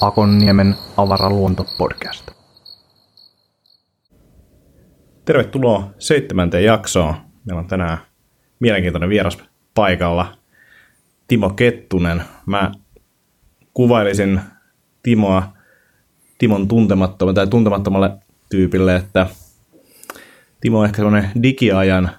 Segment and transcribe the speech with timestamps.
[0.00, 2.30] Akonniemen avaraluontopodcast.
[5.24, 7.14] Tervetuloa seitsemänteen jaksoon.
[7.44, 7.98] Meillä on tänään
[8.60, 9.38] mielenkiintoinen vieras
[9.74, 10.36] paikalla.
[11.28, 12.22] Timo Kettunen.
[12.46, 12.72] Mä
[13.74, 14.40] kuvailisin
[15.02, 15.54] Timoa
[16.38, 18.10] Timon tuntemattomalle tai tuntemattomalle
[18.50, 19.26] tyypille, että
[20.64, 22.10] Timo on ehkä semmoinen digiajan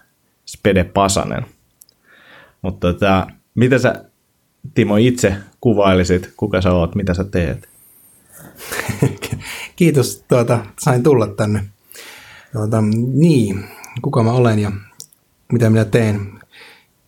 [0.45, 1.45] Spede Pasanen.
[2.61, 4.05] Mutta tota, mitä sä
[4.73, 7.69] Timo itse kuvailisit, kuka sä oot, mitä sä teet?
[9.75, 11.65] Kiitos, tuota, sain tulla tänne.
[12.53, 12.77] Tuota,
[13.13, 13.65] niin,
[14.01, 14.71] kuka mä olen ja
[15.51, 16.39] mitä minä teen.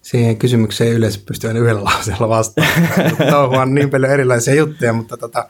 [0.02, 3.18] Siihen kysymykseen yleensä pysty aina yhdellä lauseella vastaamaan.
[3.30, 5.50] Tuohon on niin paljon erilaisia juttuja, mutta tota,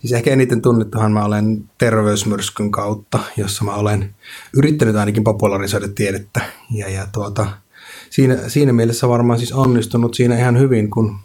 [0.00, 4.14] siis ehkä eniten tunnettuhan mä olen terveysmyrskyn kautta, jossa mä olen
[4.56, 6.40] yrittänyt ainakin popularisoida tiedettä.
[6.70, 7.46] Ja, ja tuota,
[8.10, 11.16] siinä, siinä mielessä varmaan siis onnistunut siinä ihan hyvin, kun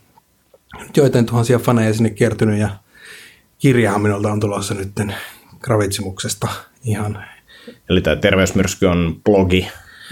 [0.97, 2.69] joitain tuhansia faneja sinne kiertynyt ja
[3.59, 4.91] kirjahan minulta on tulossa nyt
[5.59, 6.47] gravitsimuksesta
[6.83, 7.23] ihan.
[7.89, 9.67] Eli tämä terveysmyrsky on blogi,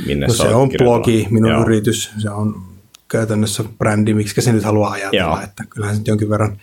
[0.06, 1.62] minne no, se on blogi, minun Joo.
[1.62, 2.64] yritys, se on
[3.08, 5.42] käytännössä brändi, miksi se nyt haluaa ajatella, Joo.
[5.44, 6.58] että kyllähän se jonkin verran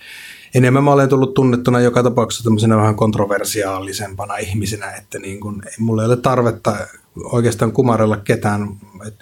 [0.54, 6.02] enemmän mä olen tullut tunnettuna joka tapauksessa tämmöisenä vähän kontroversiaalisempana ihmisenä, että niin kun, mulla
[6.02, 6.76] ei ole tarvetta
[7.16, 8.68] oikeastaan kumarella ketään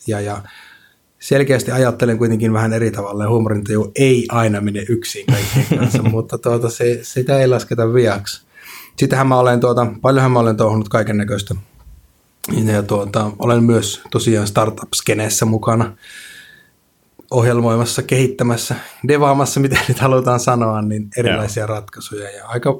[0.07, 0.43] ja, ja
[1.19, 6.39] selkeästi ajattelen kuitenkin vähän eri tavalla ja huumorintaju ei aina mene yksin kaikkien kanssa, mutta
[6.39, 8.43] tuota, se, sitä ei lasketa viaksi.
[8.97, 11.55] Sittenhän mä olen, tuota, paljonhan mä olen touhunut kaiken näköistä.
[12.65, 15.97] Ja tuota, olen myös tosiaan startup-skeneessä mukana
[17.33, 18.75] ohjelmoimassa, kehittämässä,
[19.09, 21.67] devaamassa, mitä nyt halutaan sanoa, niin erilaisia Joo.
[21.67, 22.31] ratkaisuja.
[22.31, 22.79] Ja aika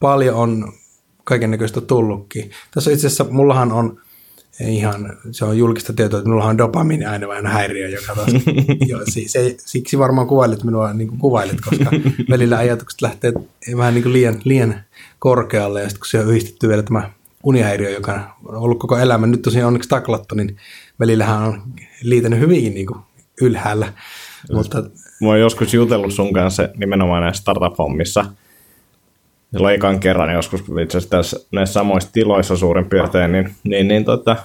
[0.00, 0.72] paljon on
[1.24, 2.50] kaiken näköistä tullutkin.
[2.74, 4.00] Tässä itse asiassa mullahan on
[4.60, 8.28] ihan, se on julkista tietoa, että minulla on dopamiini aina vähän häiriö, joka taas,
[8.86, 11.90] jo, siis ei, siksi varmaan kuvailit minua niin kuin kuvailit, koska
[12.30, 13.32] välillä ajatukset lähtee
[13.76, 14.80] vähän niin kuin liian, liian
[15.18, 17.10] korkealle, ja sitten kun se on yhdistetty vielä tämä
[17.42, 20.56] unihäiriö, joka on ollut koko elämä, nyt tosiaan onneksi taklattu, niin
[21.00, 21.62] välillähän on
[22.02, 23.00] liitänyt hyvinkin niin kuin
[23.40, 23.92] ylhäällä.
[24.52, 24.82] Mutta,
[25.20, 28.24] Mä oon joskus jutellut sun kanssa nimenomaan näissä startup-hommissa,
[29.52, 34.36] silloin ekan kerran joskus itse asiassa näissä samoissa tiloissa suurin piirtein, niin, niin, niin tota,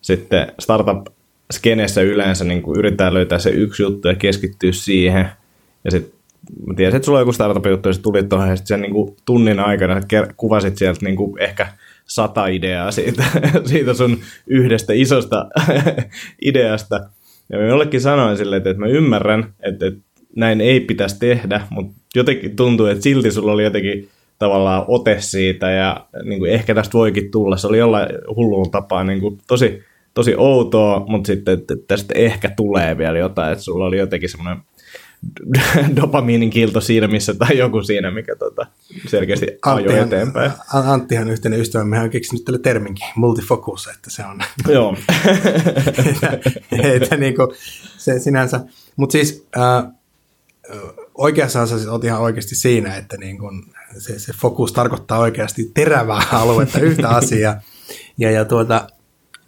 [0.00, 5.28] sitten startup-skeneessä yleensä niin kuin yritetään löytää se yksi juttu ja keskittyä siihen.
[5.84, 6.18] Ja sitten
[6.66, 8.92] mä tiesin, että sulla on joku startup-juttu, ja sitten tulit tuohon, ja sitten sen niin
[8.92, 10.00] kuin tunnin aikana
[10.36, 11.68] kuvasit sieltä niin kuin ehkä
[12.04, 13.24] sata ideaa siitä,
[13.64, 15.46] siitä sun yhdestä isosta
[16.44, 17.00] ideasta.
[17.52, 20.00] Ja mä jollekin sanoin silleen, että, että mä ymmärrän, että, että
[20.36, 25.70] näin ei pitäisi tehdä, mutta jotenkin tuntuu, että silti sulla oli jotenkin tavallaan ote siitä
[25.70, 27.56] ja niin kuin ehkä tästä voikin tulla.
[27.56, 29.82] Se oli jollain hulluun tapaa niin kuin tosi,
[30.14, 34.62] tosi outoa, mutta sitten että tästä ehkä tulee vielä jotain, että sulla oli jotenkin semmoinen
[35.96, 38.66] dopamiinin kilto siinä missä tai joku siinä, mikä tota,
[39.06, 40.52] selkeästi ajoi eteenpäin.
[40.72, 44.40] Anttihan yhteinen ystävä, mehän on keksinyt tälle terminkin, multifocus, että se on...
[44.74, 44.96] Joo.
[46.72, 47.48] että, että niin kuin,
[47.98, 48.60] se sinänsä,
[48.96, 49.92] mutta siis äh,
[51.14, 53.64] oikeassa sä siis oot ihan oikeasti siinä, että niin kun
[53.98, 57.60] se, se fokus tarkoittaa oikeasti terävää aluetta, yhtä asiaa.
[58.18, 58.86] Ja, ja tuota,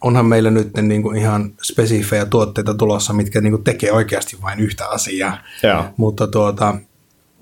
[0.01, 4.61] onhan meillä nyt niin kuin ihan spesifejä tuotteita tulossa, mitkä niin kuin tekee oikeasti vain
[4.61, 5.39] yhtä asiaa.
[5.63, 5.93] Ja.
[5.97, 6.75] Mutta tuota,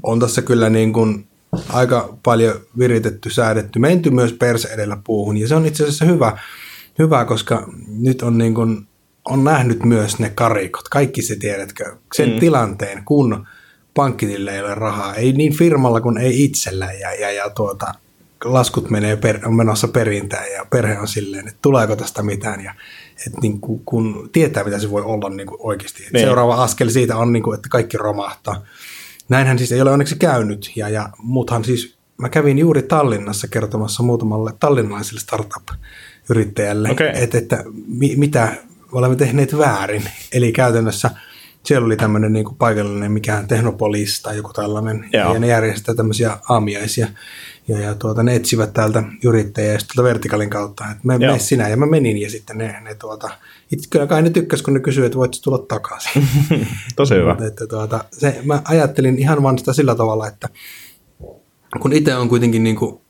[0.03, 1.27] on tässä kyllä niin kuin
[1.69, 5.37] aika paljon viritetty, säädetty, menty myös perse edellä puuhun.
[5.37, 6.39] Ja se on itse asiassa hyvä,
[6.99, 8.87] hyvä koska nyt on, niin kuin,
[9.25, 10.89] on nähnyt myös ne karikot.
[10.89, 12.39] Kaikki se tiedätkö, sen mm.
[12.39, 13.47] tilanteen, kun
[13.95, 17.95] pankkitille ei ole rahaa, ei niin firmalla kuin ei itsellä ja, ja, ja tuota,
[18.45, 22.75] laskut menee per, on menossa perintään ja perhe on silleen, että tuleeko tästä mitään ja
[23.27, 26.03] että niin kuin, kun tietää mitä se voi olla niin kuin oikeasti.
[26.13, 26.25] Niin.
[26.25, 28.63] Seuraava askel siitä on, niin kuin, että kaikki romahtaa.
[29.29, 34.03] Näinhän siis ei ole onneksi käynyt ja, ja muuthan siis, mä kävin juuri Tallinnassa kertomassa
[34.03, 37.11] muutamalle tallinnalaiselle startup-yrittäjälle, okay.
[37.15, 38.53] että, että mi, mitä
[38.93, 40.03] olemme tehneet väärin.
[40.33, 41.11] Eli käytännössä–
[41.69, 45.35] siellä oli tämmöinen niin paikallinen mikään Technopolis tai joku tällainen, Joo.
[45.35, 47.09] ja ne järjestää tämmöisiä aamiaisia,
[47.69, 51.69] ja, ja tuota, ne etsivät täältä yrittäjää ja sitten vertikalin kautta, että me, me sinä,
[51.69, 53.31] ja mä menin, ja sitten ne, ne tuota,
[53.73, 56.29] itse kyllä kai ne tykkäs, kun ne kysyivät, että voit tulla takaisin.
[56.97, 57.29] Tosi hyvä.
[57.29, 60.49] Mutta, että, tuota, se, mä ajattelin ihan vaan sitä sillä tavalla, että
[61.81, 63.01] kun itse on kuitenkin niin kuin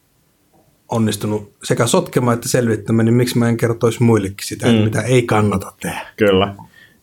[0.88, 4.72] onnistunut sekä sotkemaan että selvittämään, niin miksi mä en kertoisi muillekin sitä, mm.
[4.72, 6.06] mitä ei kannata tehdä.
[6.16, 6.54] Kyllä.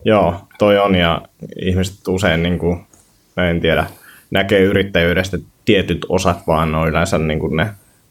[0.05, 1.21] Joo, toi on ja
[1.61, 2.79] ihmiset usein, niin kuin,
[3.49, 3.87] en tiedä,
[4.31, 7.69] näkee yrittäjyydestä tietyt osat vaan on yleensä niin kuin ne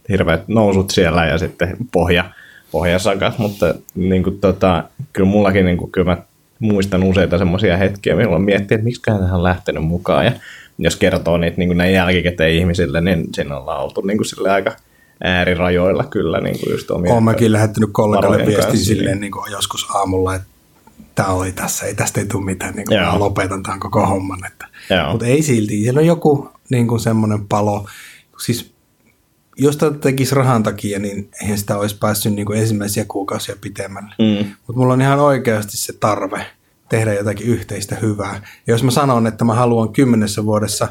[0.08, 2.24] hirveät nousut siellä ja sitten pohja,
[2.70, 6.22] pohjasakat, mutta niin kuin, tota, kyllä mullakin niin kuin, kyllä mä
[6.58, 10.24] muistan useita semmoisia hetkiä, milloin miettii, että miksi tähän on lähtenyt mukaan.
[10.24, 10.32] Ja
[10.78, 14.50] jos kertoo niitä niin kuin näin jälkikäteen ihmisille, niin siinä ollaan oltu niin kuin, sille
[14.50, 14.72] aika
[15.24, 16.40] äärirajoilla kyllä.
[16.40, 20.46] Niin kuin just omia Olen mäkin lähettänyt kollegalle viestin silleen niin kuin joskus aamulla, että
[21.14, 24.46] tämä oli tässä, ei tästä ei tule mitään, niin kuin mä lopetan tämän koko homman.
[24.46, 24.69] Että.
[24.91, 25.11] Joo.
[25.11, 27.88] Mutta ei silti, siellä on joku niin kuin semmoinen palo,
[28.44, 28.75] siis
[29.56, 34.14] jos tätä tekisi rahan takia, niin eihän sitä olisi päässyt niin kuin ensimmäisiä kuukausia pitemmälle.
[34.19, 34.49] Mm.
[34.67, 36.46] Mutta mulla on ihan oikeasti se tarve
[36.88, 38.35] tehdä jotakin yhteistä hyvää.
[38.67, 40.88] Ja jos mä sanon, että mä haluan kymmenessä vuodessa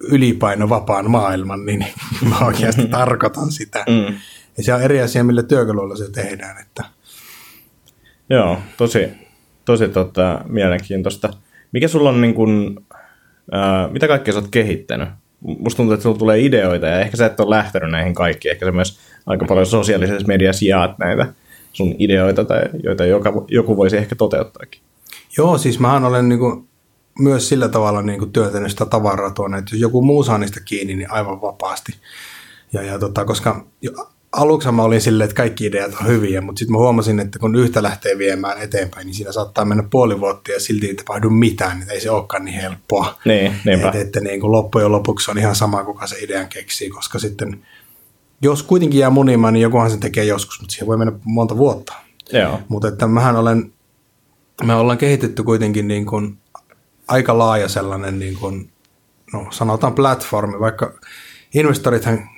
[0.00, 1.86] ylipainovapaan maailman, niin
[2.30, 3.84] mä oikeasti tarkoitan sitä.
[3.88, 4.14] Mm.
[4.56, 6.60] Ja se on eri asia, millä työkaluilla se tehdään.
[6.60, 6.84] Että
[8.32, 9.08] Joo, tosi,
[9.64, 11.28] tosi tota, mielenkiintoista.
[11.72, 12.84] Mikä sulla on, niin kun,
[13.52, 15.08] ää, mitä kaikkea sä oot kehittänyt?
[15.40, 18.52] Musta tuntuu, että sulla tulee ideoita ja ehkä sä et ole lähtenyt näihin kaikkiin.
[18.52, 21.26] Ehkä sä myös aika paljon sosiaalisessa mediassa jaat näitä
[21.72, 24.80] sun ideoita, tai joita joka, joku voisi ehkä toteuttaakin.
[25.38, 26.68] Joo, siis mähän olen niin kuin
[27.18, 30.60] myös sillä tavalla niin kuin työtänyt sitä tavaraa tuonne, että jos joku muu saa niistä
[30.64, 31.92] kiinni, niin aivan vapaasti.
[32.72, 33.66] Ja, ja tota, koska
[34.32, 37.56] aluksi mä olin silleen, että kaikki ideat on hyviä, mutta sitten mä huomasin, että kun
[37.56, 41.80] yhtä lähtee viemään eteenpäin, niin siinä saattaa mennä puoli vuotta ja silti ei tapahdu mitään,
[41.80, 43.18] että ei se olekaan niin helppoa.
[43.24, 43.86] Niin, niinpä.
[43.86, 47.66] Että, että niin kuin loppujen lopuksi on ihan sama, kuka se idean keksii, koska sitten
[48.42, 51.92] jos kuitenkin jää munimaan, niin jokuhan sen tekee joskus, mutta siihen voi mennä monta vuotta.
[52.32, 53.72] Joo, Mutta että mähän olen,
[54.64, 56.38] me ollaan kehitetty kuitenkin niin kuin
[57.08, 58.70] aika laaja sellainen, niin kuin,
[59.32, 60.92] no sanotaan platformi, vaikka
[61.54, 62.28] investorithan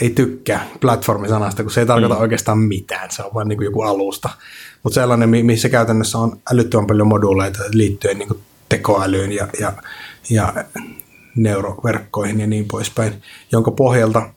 [0.00, 2.20] ei tykkää platformisanasta, kun se ei tarkoita mm.
[2.20, 4.28] oikeastaan mitään, se on vain niin joku alusta.
[4.82, 9.72] Mutta sellainen, mi- missä käytännössä on älyttömän paljon moduuleita liittyen niin kuin tekoälyyn ja, ja,
[10.30, 10.64] ja
[11.36, 13.22] neuroverkkoihin ja niin poispäin,
[13.52, 14.30] jonka pohjalta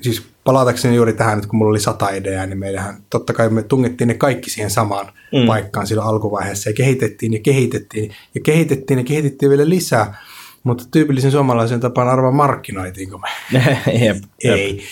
[0.00, 3.62] siis palatakseni juuri tähän, että kun mulla oli sata ideaa, niin meillähän totta kai me
[3.62, 5.46] tungettiin ne kaikki siihen samaan mm.
[5.46, 10.18] paikkaan silloin alkuvaiheessa ja kehitettiin ja kehitettiin ja kehitettiin ja kehitettiin vielä lisää,
[10.66, 13.28] mutta tyypillisen suomalaisen tapaan arvaa markkinoitiinko me?
[14.04, 14.16] jep.
[14.44, 14.82] Ei.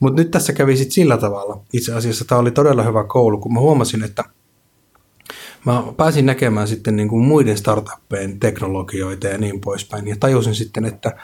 [0.00, 1.60] Mutta nyt tässä kävi sitten sillä tavalla.
[1.72, 4.24] Itse asiassa tämä oli todella hyvä koulu, kun mä huomasin, että
[5.64, 10.08] mä pääsin näkemään sitten niin kuin muiden startuppien teknologioita ja niin poispäin.
[10.08, 11.16] Ja tajusin sitten, että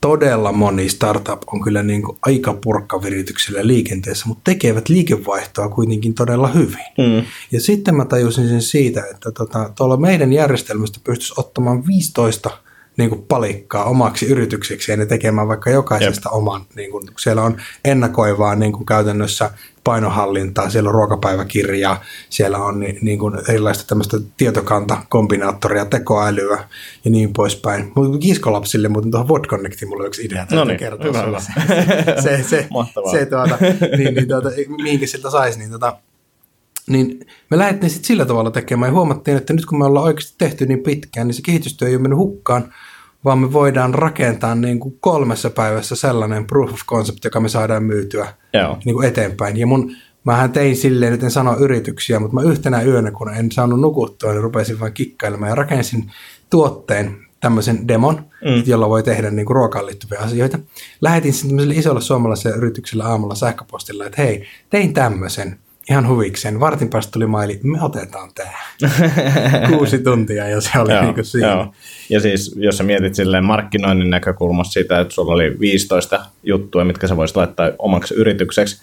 [0.00, 6.48] todella moni startup on kyllä niin kuin aika purkkavirityksellä liikenteessä, mutta tekevät liikevaihtoa kuitenkin todella
[6.48, 6.86] hyvin.
[6.98, 7.26] Mm.
[7.52, 12.50] Ja sitten mä tajusin sen siitä, että tota, tuolla meidän järjestelmästä pystyisi ottamaan 15
[12.96, 16.34] niin kuin palikkaa omaksi yritykseksi ja ne tekemään vaikka jokaisesta Jep.
[16.34, 16.62] oman.
[16.76, 19.50] Niin kuin, siellä on ennakoivaa niin kuin käytännössä
[19.84, 26.64] painohallintaa, siellä on ruokapäiväkirjaa, siellä on niin, niin kuin erilaista tämmöistä tietokantakombinaattoria, tekoälyä
[27.04, 27.92] ja niin poispäin.
[27.94, 30.46] Mutta kiskolapsille muuten tuohon Vodconnectiin mulla on yksi idea.
[30.52, 31.40] No niin, kertoa hyvä, hyvä.
[32.22, 33.12] se, se, Mahtavaa.
[33.12, 33.58] se tuota,
[33.96, 34.50] niin, niin tuota,
[34.82, 35.96] mihinkä siltä saisi, niin tota,
[36.90, 40.34] niin me lähdettiin sitten sillä tavalla tekemään ja huomattiin, että nyt kun me ollaan oikeasti
[40.38, 42.74] tehty niin pitkään, niin se kehitystyö ei ole mennyt hukkaan,
[43.24, 47.82] vaan me voidaan rakentaa niin kuin kolmessa päivässä sellainen proof of concept, joka me saadaan
[47.82, 48.78] myytyä Joo.
[48.84, 49.56] niin kuin eteenpäin.
[49.56, 53.52] Ja mun, mähän tein silleen, nyt en sano yrityksiä, mutta mä yhtenä yönä, kun en
[53.52, 56.10] saanut nukuttua, niin rupesin vain kikkailemaan ja rakensin
[56.50, 58.14] tuotteen, tämmöisen demon,
[58.44, 58.62] mm.
[58.66, 60.58] jolla voi tehdä niin kuin ruokaan liittyviä asioita.
[61.00, 65.58] Lähetin sitten tämmöiselle isolle suomalaiselle yritykselle aamulla sähköpostilla, että hei, tein tämmöisen
[65.90, 66.60] ihan huvikseen.
[66.60, 68.58] Vartin päästä tuli maili, me otetaan tämä.
[69.68, 71.48] Kuusi tuntia ja se oli niin kuin siinä.
[71.48, 71.74] joo.
[72.10, 77.06] Ja siis, jos sä mietit silleen markkinoinnin näkökulmasta sitä, että sulla oli 15 juttua, mitkä
[77.06, 78.82] sä voisit laittaa omaksi yritykseksi,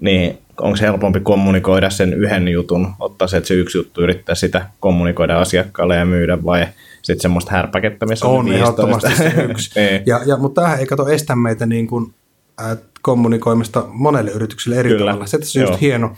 [0.00, 4.34] niin onko se helpompi kommunikoida sen yhden jutun, ottaa se, että se yksi juttu yrittää
[4.34, 6.66] sitä kommunikoida asiakkaalle ja myydä, vai
[7.02, 8.64] sitten semmoista härpäkettä, missä On 15?
[8.64, 9.70] ehdottomasti se yksi.
[9.80, 10.02] niin.
[10.06, 12.14] ja, ja, mutta tämähän ei kato estä meitä niin kuin,
[12.60, 15.26] äh, kommunikoimasta monelle yritykselle eri Kyllä, tavalla.
[15.26, 16.16] Se tässä on just hieno.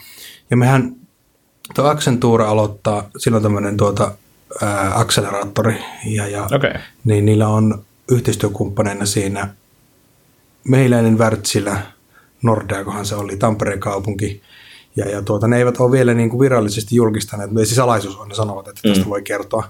[0.50, 0.96] Ja mehän,
[1.74, 4.12] tuo Accenture aloittaa, silloin tämmöinen tuota,
[4.62, 6.74] äh, akseleraattori, ja, ja Okei.
[7.04, 9.48] niin niillä on yhteistyökumppaneina siinä
[10.68, 11.82] Mehiläinen Wärtsilä,
[12.42, 14.42] Nordeakohan se oli, Tampereen kaupunki,
[14.96, 18.28] ja, ja tuota, ne eivät ole vielä niin kuin virallisesti julkistaneet, mutta se salaisuus on,
[18.28, 19.10] ne sanovat, että tästä mm.
[19.10, 19.64] voi kertoa.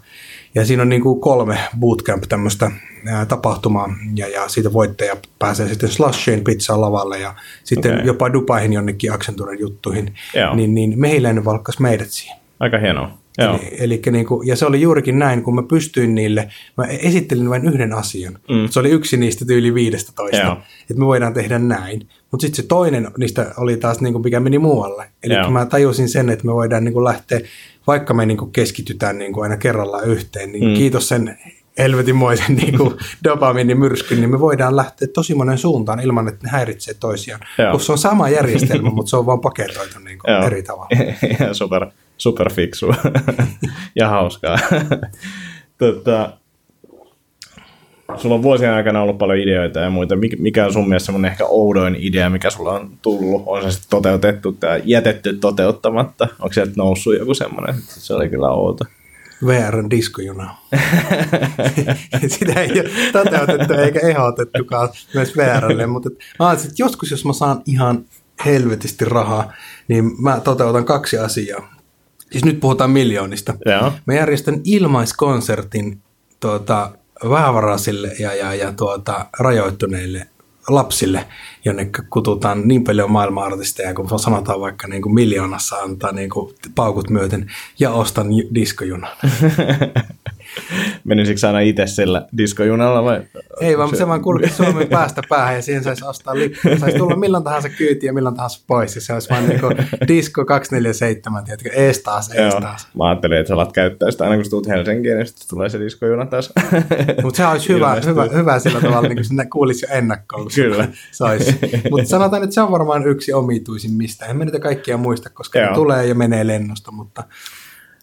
[0.54, 2.70] Ja siinä on niin kuin kolme bootcamp tämmöistä
[3.06, 7.34] ää, tapahtumaa, ja, ja siitä voittaja pääsee sitten Slushiin pizzaan lavalle, ja
[7.64, 8.06] sitten okay.
[8.06, 10.54] jopa Dubaihin jonnekin Accenturen juttuihin, Joo.
[10.54, 12.38] niin, niin Mehiläinen valkkasi meidät siihen.
[12.60, 13.18] Aika hienoa.
[13.38, 13.54] Joo.
[13.54, 17.50] Eli, eli niin kuin, ja se oli juurikin näin, kun mä pystyin niille, mä esittelin
[17.50, 18.38] vain yhden asian.
[18.48, 18.68] Mm.
[18.70, 20.58] Se oli yksi niistä tyyli 15, Joo.
[20.80, 22.08] että me voidaan tehdä näin.
[22.30, 25.10] Mutta sitten se toinen niistä oli taas, niin kuin, mikä meni muualle.
[25.22, 25.50] Eli Joo.
[25.50, 27.40] mä tajusin sen, että me voidaan niin kuin lähteä,
[27.86, 30.74] vaikka me niin kuin keskitytään niin kuin aina kerrallaan yhteen, niin mm.
[30.74, 31.38] kiitos sen
[31.78, 36.94] helvetinmoisen niin kuin dopamiinimyrskyn, niin me voidaan lähteä tosi monen suuntaan ilman, että ne häiritsee
[36.94, 37.40] toisiaan.
[37.58, 37.70] Joo.
[37.70, 40.88] Kun se on sama järjestelmä, mutta se on vaan paketoitu niin kuin eri tavalla.
[41.40, 41.86] Ihan super,
[42.18, 42.94] super fiksua
[43.96, 44.58] ja hauskaa.
[45.78, 46.32] tota,
[48.16, 50.14] sulla on vuosien aikana ollut paljon ideoita ja muita.
[50.14, 53.42] Mik- Mikä on sun mielestä semmoinen ehkä oudoin idea, mikä sulla on tullut?
[53.46, 56.28] On se sitten toteutettu tai jätetty toteuttamatta?
[56.38, 58.84] Onko sieltä noussut joku semmoinen, se oli kyllä outo?
[59.46, 60.56] VRn diskojuna.
[62.26, 67.62] Sitä ei ole toteutettu eikä ehdotettukaan myös VRlle, mutta mä että joskus jos mä saan
[67.66, 68.04] ihan
[68.46, 69.52] helvetisti rahaa,
[69.88, 71.77] niin mä toteutan kaksi asiaa.
[72.30, 73.54] Siis nyt puhutaan miljoonista.
[73.66, 73.92] Joo.
[74.06, 76.02] Mä järjestän ilmaiskonsertin
[76.40, 76.90] tuota,
[77.30, 80.26] vähävaraisille ja, ja, ja tuota, rajoittuneille
[80.68, 81.24] lapsille,
[81.64, 87.10] jonne kututaan niin paljon maailmanartisteja, kun sanotaan vaikka niin kuin miljoonassa antaa niin kuin paukut
[87.10, 89.10] myöten, ja ostan diskojunan.
[91.04, 93.20] Menisikö aina itse sillä diskojunalla vai?
[93.60, 96.78] Ei vaan se vaan kulki Suomen päästä päähän ja siihen saisi ostaa lippuja.
[96.78, 98.94] Saisi tulla milloin tahansa kyytiin ja milloin tahansa pois.
[98.94, 99.76] Ja se olisi vaan niin kuin
[100.08, 102.60] disco 247, tiedätkö, ees taas, ees Joo.
[102.60, 102.88] taas.
[102.94, 105.68] Mä ajattelin, että sä alat käyttää sitä aina kun sä tulet Helsinkiin, niin sitten tulee
[105.68, 106.52] se diskojuna taas.
[107.22, 110.48] Mutta se olisi hyvä, hyvä, hyvä sillä tavalla, niin kuin sinne kuulisi jo ennakkoon.
[110.54, 110.88] Kyllä.
[111.90, 114.26] Mutta sanotaan, että se on varmaan yksi omituisin mistä.
[114.26, 115.68] En mä niitä kaikkia muista, koska Joo.
[115.68, 117.24] ne tulee ja menee lennosta, mutta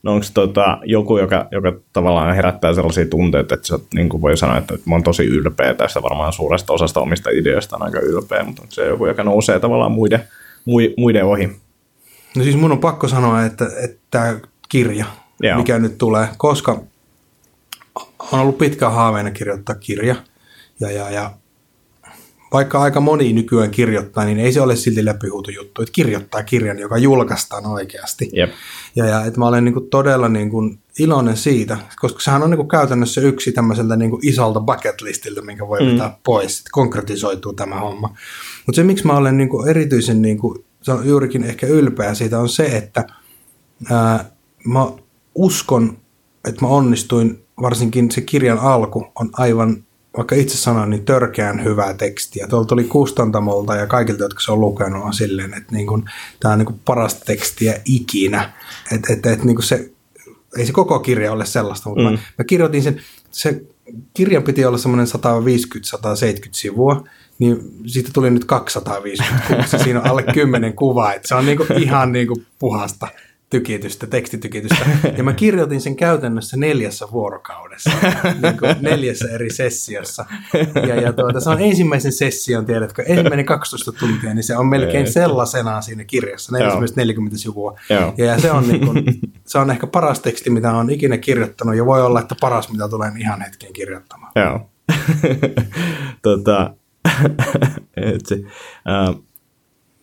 [0.05, 4.37] No onko tota, joku, joka, joka tavallaan herättää sellaisia tunteita, että sä niin kuin voi
[4.37, 8.43] sanoa, että mä oon tosi ylpeä tästä varmaan suuresta osasta omista ideoista on aika ylpeä,
[8.43, 10.27] mutta onko se joku, joka nousee tavallaan muiden,
[10.65, 11.47] mui- muiden ohi?
[12.37, 15.05] No siis mun on pakko sanoa, että, että tämä kirja.
[15.39, 15.57] Joo.
[15.57, 16.79] mikä nyt tulee, koska
[18.31, 20.15] on ollut pitkään haaveena kirjoittaa kirja,
[20.79, 21.31] ja, ja, ja
[22.55, 26.79] vaikka aika moni nykyään kirjoittaa, niin ei se ole silti läpihuutu juttu, että kirjoittaa kirjan,
[26.79, 28.29] joka julkaistaan oikeasti.
[28.33, 28.49] Jep.
[28.95, 32.49] Ja, ja että mä olen niin kuin todella niin kuin iloinen siitä, koska sehän on
[32.49, 36.69] niin kuin käytännössä yksi tämmöiseltä niin kuin isolta bucket listiltä, minkä voi vetää pois, että
[36.71, 38.07] konkretisoituu tämä homma.
[38.65, 42.13] Mutta se, miksi mä olen niin kuin erityisen niin kuin, se on juurikin ehkä ylpeä
[42.13, 43.05] siitä, on se, että
[43.91, 44.31] ää,
[44.65, 44.87] mä
[45.35, 45.97] uskon,
[46.47, 49.84] että mä onnistuin, varsinkin se kirjan alku on aivan,
[50.17, 52.47] vaikka itse sanoin, niin törkeän hyvää tekstiä.
[52.47, 56.03] Tuolta tuli kustantamolta ja kaikilta, jotka se on lukenut, on silleen, että niin kuin,
[56.39, 58.53] tämä on niin kuin parasta tekstiä ikinä.
[58.91, 59.91] Että et, et, niin kuin se,
[60.57, 62.11] ei se koko kirja ole sellaista, mutta mm.
[62.11, 63.61] mä, mä kirjoitin sen, se
[64.13, 67.03] kirjan piti olla semmoinen 150-170 sivua,
[67.39, 69.23] niin siitä tuli nyt 256,
[69.71, 73.07] ja siinä on alle 10 kuvaa, että se on niinku ihan niinku puhasta
[73.55, 74.85] tykitystä, tekstitykitystä.
[75.17, 77.89] Ja mä kirjoitin sen käytännössä neljässä vuorokaudessa,
[78.41, 80.25] niin kuin neljässä eri sessiossa.
[80.87, 85.11] Ja, ja tuota, se on ensimmäisen session, tiedätkö, ensimmäinen 12 tuntia, niin se on melkein
[85.11, 86.65] sellaisenaan siinä kirjassa, ne Joo.
[86.65, 87.79] ensimmäiset 40 sivua.
[87.89, 88.13] Joo.
[88.17, 89.03] Ja, ja se, on niin kuin,
[89.45, 92.89] se on ehkä paras teksti, mitä olen ikinä kirjoittanut, ja voi olla, että paras, mitä
[92.89, 94.31] tulen ihan hetken kirjoittamaan.
[94.35, 94.69] Joo.
[96.21, 96.73] tota,
[98.15, 98.45] etsi.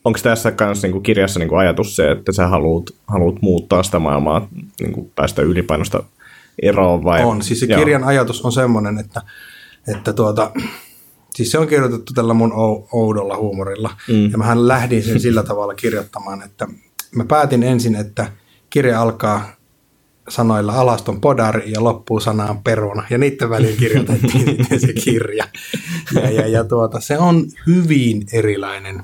[0.05, 4.49] Onko tässä kanssa niinku kirjassa niinku ajatus se, että sä haluat, haluat muuttaa sitä maailmaa,
[4.81, 6.03] niinku päästä ylipainosta
[6.63, 7.25] eroon vai?
[7.25, 7.79] On, siis se Joo.
[7.79, 9.23] kirjan ajatus on semmoinen, että,
[9.89, 10.51] että tuota,
[11.35, 13.91] siis se on kirjoitettu tällä mun ou- oudolla huumorilla.
[14.09, 14.31] Mm.
[14.31, 16.69] Ja mähän lähdin sen sillä tavalla kirjoittamaan, että
[17.15, 18.33] mä päätin ensin, että
[18.71, 19.53] kirja alkaa
[20.29, 23.07] sanoilla alaston podari ja loppuu sanaan peruna.
[23.11, 25.45] Ja niiden väliin kirjoitettiin se kirja.
[26.15, 29.03] Ja, ja, ja tuota, se on hyvin erilainen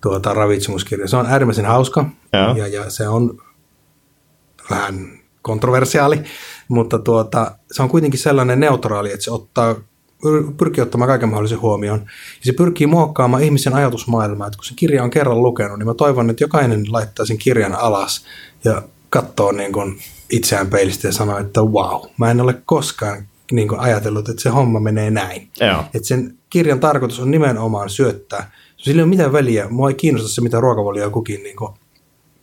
[0.00, 1.08] tuota, ravitsemuskirja.
[1.08, 2.56] Se on äärimmäisen hauska Joo.
[2.56, 3.38] ja, ja se on
[4.70, 6.20] vähän kontroversiaali,
[6.68, 9.72] mutta tuota, se on kuitenkin sellainen neutraali, että se ottaa,
[10.26, 12.00] pyr- pyrkii ottamaan kaiken mahdollisen huomioon.
[12.00, 14.46] Ja se pyrkii muokkaamaan ihmisen ajatusmaailmaa.
[14.46, 17.74] Että kun se kirja on kerran lukenut, niin mä toivon, että jokainen laittaa sen kirjan
[17.74, 18.24] alas
[18.64, 19.98] ja katsoo niin kuin
[20.30, 24.48] itseään peilistä ja sanoo, että wow, mä en ole koskaan niin kuin ajatellut, että se
[24.48, 25.50] homma menee näin.
[25.60, 25.84] Joo.
[25.94, 28.50] Että sen kirjan tarkoitus on nimenomaan syöttää.
[28.78, 29.68] Sillä ei ole mitään väliä.
[29.68, 31.70] Mua ei kiinnosta se, mitä ruokavalio kukin niin kuin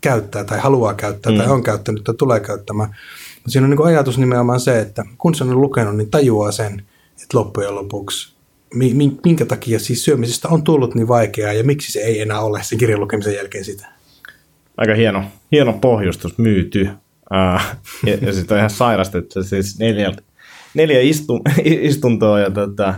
[0.01, 1.38] käyttää tai haluaa käyttää mm.
[1.38, 2.89] tai on käyttänyt tai tulee käyttämään.
[3.36, 6.51] Mutta siinä on niin kuin ajatus nimenomaan se, että kun se on lukenut, niin tajuaa
[6.51, 8.36] sen, että loppujen lopuksi
[8.75, 12.39] mi- mi- minkä takia siis syömisestä on tullut niin vaikeaa ja miksi se ei enää
[12.39, 13.88] ole sen kirjan lukemisen jälkeen sitä.
[14.77, 16.89] Aika hieno, hieno pohjustus myyty.
[18.06, 20.13] Ja, ja sitten on ihan sairasta, että siis neljä,
[20.74, 21.39] neljä istu,
[21.82, 22.94] istuntoa ja tota,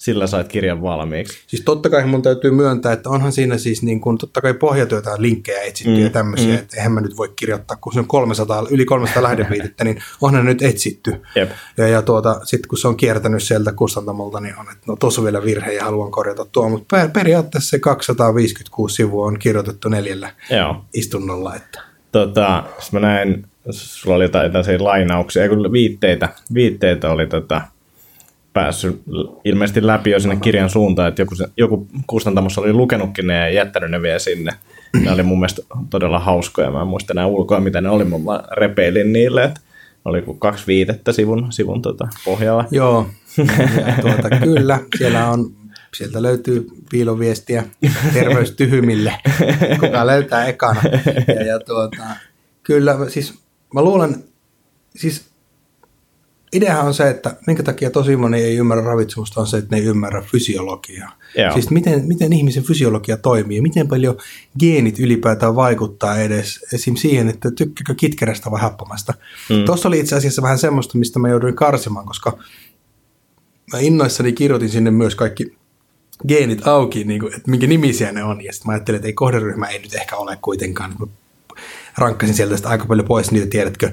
[0.00, 1.38] sillä sait kirjan valmiiksi.
[1.46, 5.10] Siis totta kai mun täytyy myöntää, että onhan siinä siis niin kuin, totta kai pohjatyötä
[5.18, 6.54] linkkejä etsitty mm, ja tämmöisiä, mm.
[6.54, 10.44] että eihän mä nyt voi kirjoittaa, kun se on 300, yli 300 lähdeviitettä, niin onhan
[10.44, 11.22] ne nyt etsitty.
[11.34, 11.50] Jep.
[11.76, 15.24] Ja, ja tuota, sitten kun se on kiertänyt sieltä kustantamolta, niin on, että no tuossa
[15.24, 20.30] vielä virhe ja haluan korjata tuo, mutta per, periaatteessa se 256 sivua on kirjoitettu neljällä
[20.50, 20.84] Joo.
[20.94, 27.60] istunnolla, että Tota, mä näin, sulla oli jotain lainauksia, ei kun viitteitä, viitteitä oli tota,
[28.52, 29.02] päässyt
[29.44, 33.90] ilmeisesti läpi jo sinne kirjan suuntaan, että joku, joku kustantamossa oli lukenutkin ne ja jättänyt
[33.90, 34.52] ne vielä sinne.
[35.02, 36.70] Ne oli mun mielestä todella hauskoja.
[36.70, 39.60] Mä en muista enää ulkoa, mitä ne oli, mutta mä repeilin niille, että
[40.04, 42.64] oli kuin kaksi viitettä sivun, sivun tota, pohjalla.
[42.70, 43.06] Joo,
[44.00, 45.52] tuota, kyllä, siellä on,
[45.94, 47.64] sieltä löytyy piiloviestiä
[48.12, 49.14] terveystyhymille,
[49.80, 50.80] kuka löytää ekana.
[51.28, 52.06] Ja, ja tuota,
[52.62, 53.34] kyllä, siis
[53.74, 54.24] mä luulen,
[54.96, 55.29] siis
[56.52, 59.82] ideahan on se, että minkä takia tosi moni ei ymmärrä ravitsemusta on se, että ne
[59.82, 61.12] ei ymmärrä fysiologiaa.
[61.36, 61.52] Joo.
[61.52, 64.16] Siis miten, miten ihmisen fysiologia toimii ja miten paljon
[64.58, 66.96] geenit ylipäätään vaikuttaa edes esim.
[66.96, 69.14] siihen, että tykkääkö kitkerästä vai happamasta.
[69.50, 69.64] Mm.
[69.64, 72.38] Tuossa oli itse asiassa vähän semmoista, mistä mä jouduin karsimaan, koska
[73.72, 75.56] mä innoissani kirjoitin sinne myös kaikki
[76.28, 78.44] geenit auki, niin kuin, että minkä nimisiä ne on.
[78.44, 80.94] Ja sitten mä ajattelin, että ei kohderyhmä ei nyt ehkä ole kuitenkaan.
[80.98, 81.06] Mä
[81.98, 83.92] rankkasin sieltä sitä aika paljon pois niitä, tiedätkö,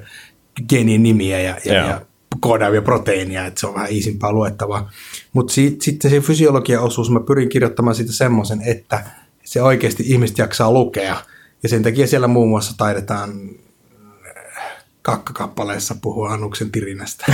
[0.69, 1.89] geenien nimiä ja, ja, Joo.
[1.89, 2.01] ja
[2.39, 4.91] koodaavia proteiinia, että se on vähän iisimpää luettavaa.
[5.33, 9.03] Mutta si- sitten se fysiologia-osuus, mä pyrin kirjoittamaan siitä semmoisen, että
[9.43, 11.17] se oikeasti ihmiset jaksaa lukea.
[11.63, 14.63] Ja sen takia siellä muun muassa taidetaan äh,
[15.01, 17.25] kakkakappaleessa puhua Annuksen tirinästä.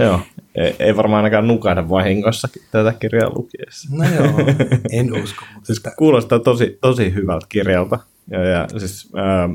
[0.00, 0.20] Joo,
[0.54, 3.88] ei, ei varmaan ainakaan nukahda vahingossa tätä kirjaa lukiessa.
[3.92, 4.46] No joo,
[4.92, 5.44] en usko.
[5.54, 7.98] Mutta että, Kuulostaa tosi, tosi hyvältä kirjalta.
[8.30, 9.48] Ja, ja siis, ää,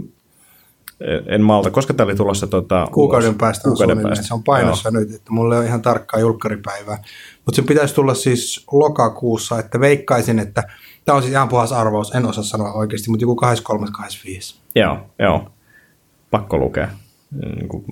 [1.27, 3.37] en malta, koska tämä oli tulossa tota, kuukauden ulos?
[3.39, 4.25] päästä on kuukauden päästä.
[4.25, 4.99] Se on painossa Joo.
[4.99, 6.97] nyt, että mulla ei ole ihan tarkkaa julkkaripäivää.
[7.45, 10.63] Mutta se pitäisi tulla siis lokakuussa, että veikkaisin, että
[11.05, 13.39] tämä on siis ihan puhas arvaus, en osaa sanoa oikeasti, mutta joku
[14.55, 14.55] 23-25.
[14.75, 15.49] Joo, joo.
[16.31, 16.89] Pakko lukea.
[17.67, 17.85] Kuin,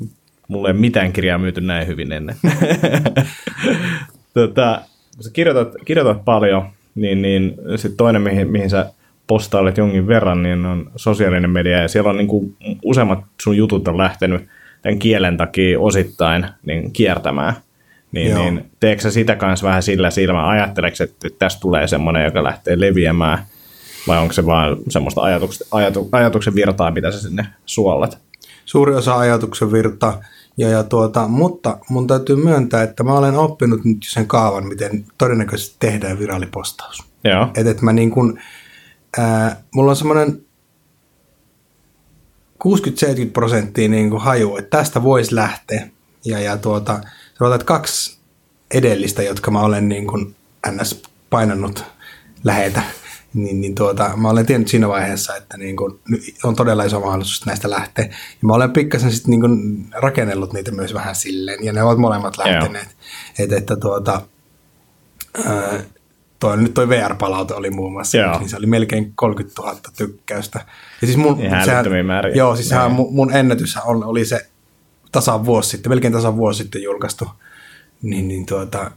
[0.47, 2.35] mulla ei mitään kirjaa myyty näin hyvin ennen.
[4.33, 4.81] tota,
[5.15, 6.65] kun sä kirjoitat, kirjoitat paljon,
[6.95, 8.93] niin, niin sitten toinen, mihin, mihin sä
[9.31, 11.81] postailet jonkin verran, niin on sosiaalinen media.
[11.81, 14.41] Ja siellä on niin kuin, useimmat sun jutut on lähtenyt
[14.81, 17.53] tämän kielen takia osittain niin kiertämään.
[18.11, 18.43] Niin, Joo.
[18.43, 20.49] niin teekö sä sitä kanssa vähän sillä silmä?
[20.49, 23.45] Ajatteleeko, että tästä tulee semmoinen, joka lähtee leviämään?
[24.07, 28.17] Vai onko se vaan semmoista ajatuksen, ajatu, ajatuksen virtaa, mitä sä sinne suolat?
[28.65, 30.13] Suuri osa ajatuksen virta.
[30.57, 35.05] Ja, ja tuota, mutta mun täytyy myöntää, että mä olen oppinut nyt sen kaavan, miten
[35.17, 37.03] todennäköisesti tehdään viraalipostaus.
[37.23, 38.39] Joo, Että et mä niin kuin,
[39.17, 40.45] ää, mulla on semmoinen
[42.67, 42.67] 60-70
[43.33, 45.87] prosenttia niin kuin haju, että tästä voisi lähteä.
[46.25, 46.93] Ja, ja tuota,
[47.37, 48.17] sanotaan, että kaksi
[48.73, 50.35] edellistä, jotka mä olen niin kuin
[50.71, 51.01] ns.
[51.29, 51.83] painannut
[52.43, 52.81] lähetä,
[53.33, 55.99] niin, niin tuota, mä olen tiennyt siinä vaiheessa, että niin kuin,
[56.43, 58.05] on todella iso mahdollisuus näistä lähteä.
[58.05, 61.97] Ja mä olen pikkasen sitten niin kuin rakennellut niitä myös vähän silleen, ja ne ovat
[61.97, 62.87] molemmat lähteneet.
[63.39, 64.21] Että, että tuota,
[65.45, 65.79] ää,
[66.41, 68.39] toi, nyt toi VR-palaute oli muun muassa, Joo.
[68.39, 70.65] niin se oli melkein 30 000 tykkäystä.
[71.01, 72.35] Ja siis mun, Ihan älyttömiä määriä.
[72.35, 74.47] Joo, siis sehän mun, mun ennätyshän oli, oli se
[75.11, 77.27] tasan vuosi sitten, melkein tasan vuosi sitten julkaistu,
[78.01, 78.91] niin, niin tuota,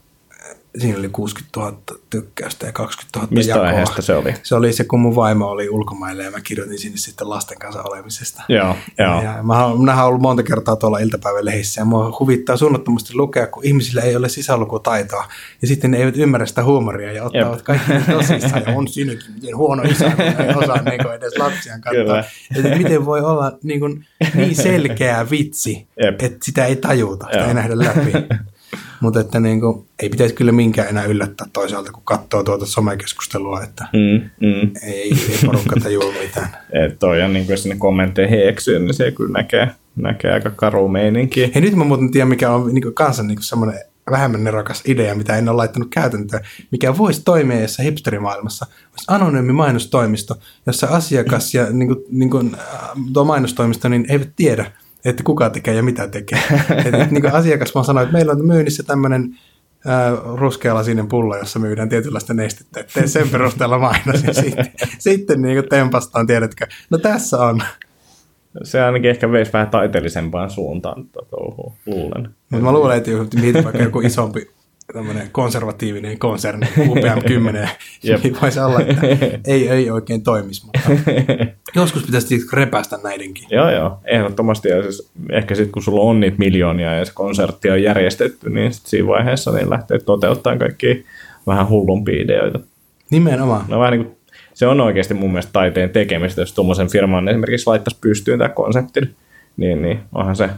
[0.79, 1.77] siinä oli 60 000
[2.11, 3.67] tykkäystä ja 20 000 Mistä jakoa.
[3.67, 4.35] aiheesta se oli?
[4.43, 7.83] Se oli se, kun mun vaimo oli ulkomailla ja mä kirjoitin sinne sitten lasten kanssa
[7.83, 8.43] olemisesta.
[8.49, 9.23] Joo, joo.
[9.23, 13.65] Ja mä minähän olen ollut monta kertaa tuolla iltapäivälehissä ja mua huvittaa suunnattomasti lukea, kun
[13.65, 15.25] ihmisillä ei ole sisälukutaitoa
[15.63, 17.65] ja sitten ne eivät ymmärrä sitä huumoria ja ottavat Jep.
[17.65, 21.81] kaikki tosissaan ja on siinäkin miten huono isä, kun ei osaa niin kuin edes lapsiaan
[21.81, 22.19] katsoa.
[22.57, 26.23] Että miten voi olla niin, kuin niin selkeä vitsi, Jep.
[26.23, 28.13] että sitä ei tajuta, sitä ei nähdä läpi.
[29.01, 33.63] Mutta että niin kuin, ei pitäisi kyllä minkään enää yllättää toisaalta, kun katsoo tuota somekeskustelua,
[33.63, 34.71] että Mm, mm.
[34.83, 36.49] ei, ei porukka tajua mitään.
[36.85, 40.51] Et toi on niin kuin, jos sinne kommentteihin eksyy, niin se kyllä näkee, näkee aika
[40.51, 41.49] karu meininkiä.
[41.55, 45.37] Hei nyt mä muuten tiedän, mikä on niin kanssa niin semmoinen vähemmän nerokas idea, mitä
[45.37, 48.67] en ole laittanut käytäntöön, mikä voisi toimia jossa hipsterimaailmassa.
[48.91, 50.35] Olisi anonyymi mainostoimisto,
[50.67, 54.73] jossa asiakas ja niin kuin, niin kuin, äh, tuo mainostoimisto niin eivät tiedä,
[55.05, 56.39] että kuka tekee ja mitä tekee.
[56.87, 59.35] Et, et, niin kuin asiakas vaan sanoo, että meillä on myynnissä tämmöinen
[60.35, 62.81] ruskealasinen pullo, jossa myydään tietynlaista nestettä.
[62.81, 64.67] Et Tee sen perusteella mainos ja sitten,
[64.99, 67.63] sitten niin kuin tempastaan, tiedätkö, no tässä on.
[68.63, 72.35] Se ainakin ehkä veisi vähän taiteellisempaan suuntaan tätä touhua, luulen.
[72.51, 74.51] Mutta mä luulen, että jos mietit vaikka joku isompi
[74.95, 77.69] tämmöinen konservatiivinen konserni, UPM10,
[78.03, 78.23] Jep.
[78.23, 79.07] niin voisi olla, että
[79.47, 80.91] ei, ei oikein toimisi, mutta
[81.81, 83.47] joskus pitäisi repästä näidenkin.
[83.51, 84.69] Joo, joo, ehdottomasti.
[84.69, 88.75] Ja siis ehkä sitten kun sulla on niitä miljoonia ja se konsertti on järjestetty, niin
[88.75, 91.07] sit siinä vaiheessa niin lähtee toteuttamaan kaikki
[91.47, 92.61] vähän hullumpia ideoita.
[93.11, 93.65] Nimenomaan.
[93.69, 94.17] No vähän niin kuin,
[94.55, 99.15] se on oikeasti mun mielestä taiteen tekemistä, jos tuommoisen firman esimerkiksi laittaisi pystyyn tämä konseptin,
[99.57, 100.51] niin, niin onhan se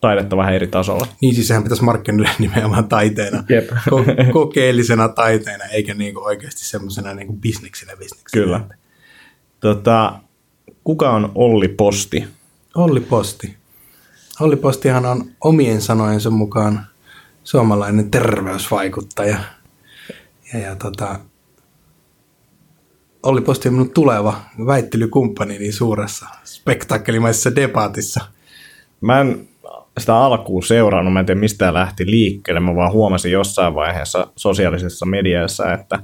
[0.00, 1.06] taidetta vähän eri tasolla.
[1.20, 3.70] Niin siis sehän pitäisi markkinoida nimenomaan taiteena, Jep.
[3.90, 8.44] Ko- kokeellisena taiteena, eikä niinku oikeasti semmoisena niinku bisneksenä bisneksenä.
[8.44, 8.60] Kyllä.
[9.60, 10.20] Tota,
[10.84, 12.24] kuka on Olli Posti?
[12.74, 13.56] Olli Posti.
[14.40, 16.86] Olli Postihan on omien sanojensa mukaan
[17.44, 19.38] suomalainen terveysvaikuttaja.
[20.52, 21.20] Ja, ja tota,
[23.22, 28.20] Olli Posti on minun tuleva väittelykumppani niin suuressa spektaakkelimaisessa debaatissa.
[29.00, 29.48] Mä en
[29.98, 35.06] sitä alkuun seurannut, mä en tiedä mistä lähti liikkeelle, mä vaan huomasin jossain vaiheessa sosiaalisessa
[35.06, 35.98] mediassa, että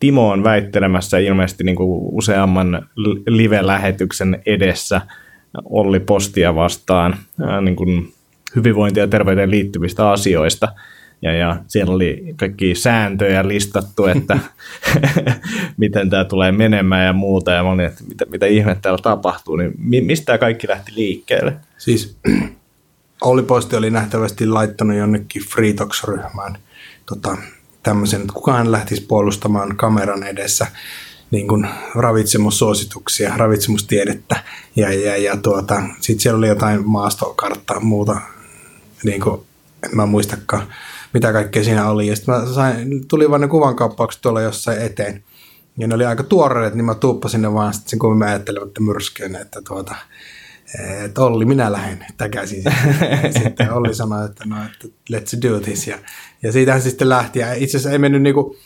[0.00, 2.88] Timo on väittelemässä ilmeisesti niin kuin useamman
[3.26, 5.00] live-lähetyksen edessä
[5.64, 7.16] Olli Postia vastaan
[7.60, 8.12] niin kuin
[8.56, 10.68] hyvinvointia ja terveyteen liittyvistä asioista.
[11.22, 14.38] Ja, ja siellä oli kaikki sääntöjä listattu, että
[15.76, 17.50] miten tämä tulee menemään ja muuta.
[17.50, 21.56] Ja mä olin, että mitä, mitä ihmettä täällä tapahtuu, niin mistä tämä kaikki lähti liikkeelle?
[21.78, 22.16] Siis
[23.20, 26.58] Olli Posti oli nähtävästi laittanut jonnekin Freetox-ryhmään
[27.06, 27.36] tota,
[27.82, 30.66] tämmöisen, että kukaan lähtisi puolustamaan kameran edessä
[31.30, 34.44] niin kuin ravitsemussuosituksia, ravitsemustiedettä
[34.76, 38.20] ja, ja, ja tuota, sitten siellä oli jotain maastokarttaa muuta,
[39.04, 39.40] niin kuin,
[39.84, 40.66] en mä muistakaan
[41.16, 42.06] mitä kaikkea siinä oli.
[42.06, 45.24] Ja sitten mä sain, tuli vaan ne kuvankaappaukset tuolla jossain eteen.
[45.78, 48.80] Ja ne oli aika tuoreet, niin mä tuuppasin ne vaan sitten kun mä ajattelin, että
[48.80, 49.94] myrskyyn, että tuota,
[51.04, 52.62] että Olli, minä lähden takaisin.
[53.42, 55.86] sitten Olli sanoi, että no, että let's do this.
[55.86, 55.98] Ja,
[56.42, 57.38] ja siitähän sitten lähti.
[57.38, 58.56] Ja itse asiassa ei mennyt niinku,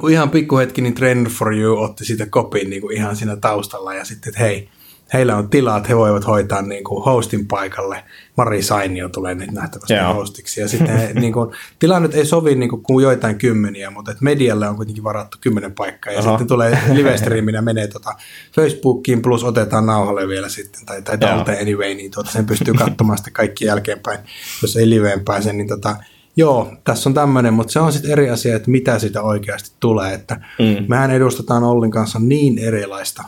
[0.00, 3.94] kun ihan pikkuhetki, niin Trainer for You otti siitä kopin niinku ihan siinä taustalla.
[3.94, 4.68] Ja sitten, että hei,
[5.12, 8.04] heillä on tilaa, että he voivat hoitaa niin kuin hostin paikalle.
[8.36, 10.14] Mari Sainio tulee nyt nähtävästi Joo.
[10.14, 10.60] hostiksi.
[10.60, 14.10] Ja sitten he, niin kuin, tila nyt ei sovi niin kuin, kuin joitain kymmeniä, mutta
[14.10, 16.12] että medialle on kuitenkin varattu kymmenen paikkaa.
[16.12, 16.30] Ja Aha.
[16.30, 17.16] sitten tulee live
[17.54, 18.14] ja menee tota
[18.54, 23.18] Facebookiin, plus otetaan nauhalle vielä sitten, tai, tai talteen anyway, niin tuota, sen pystyy katsomaan
[23.18, 24.18] sitten kaikki jälkeenpäin,
[24.62, 25.52] jos ei liveen pääse.
[25.52, 25.96] Niin tota,
[26.36, 30.14] Joo, tässä on tämmöinen, mutta se on sitten eri asia, että mitä sitä oikeasti tulee.
[30.14, 30.86] Että mm.
[30.88, 33.22] Mehän edustetaan Ollin kanssa niin erilaista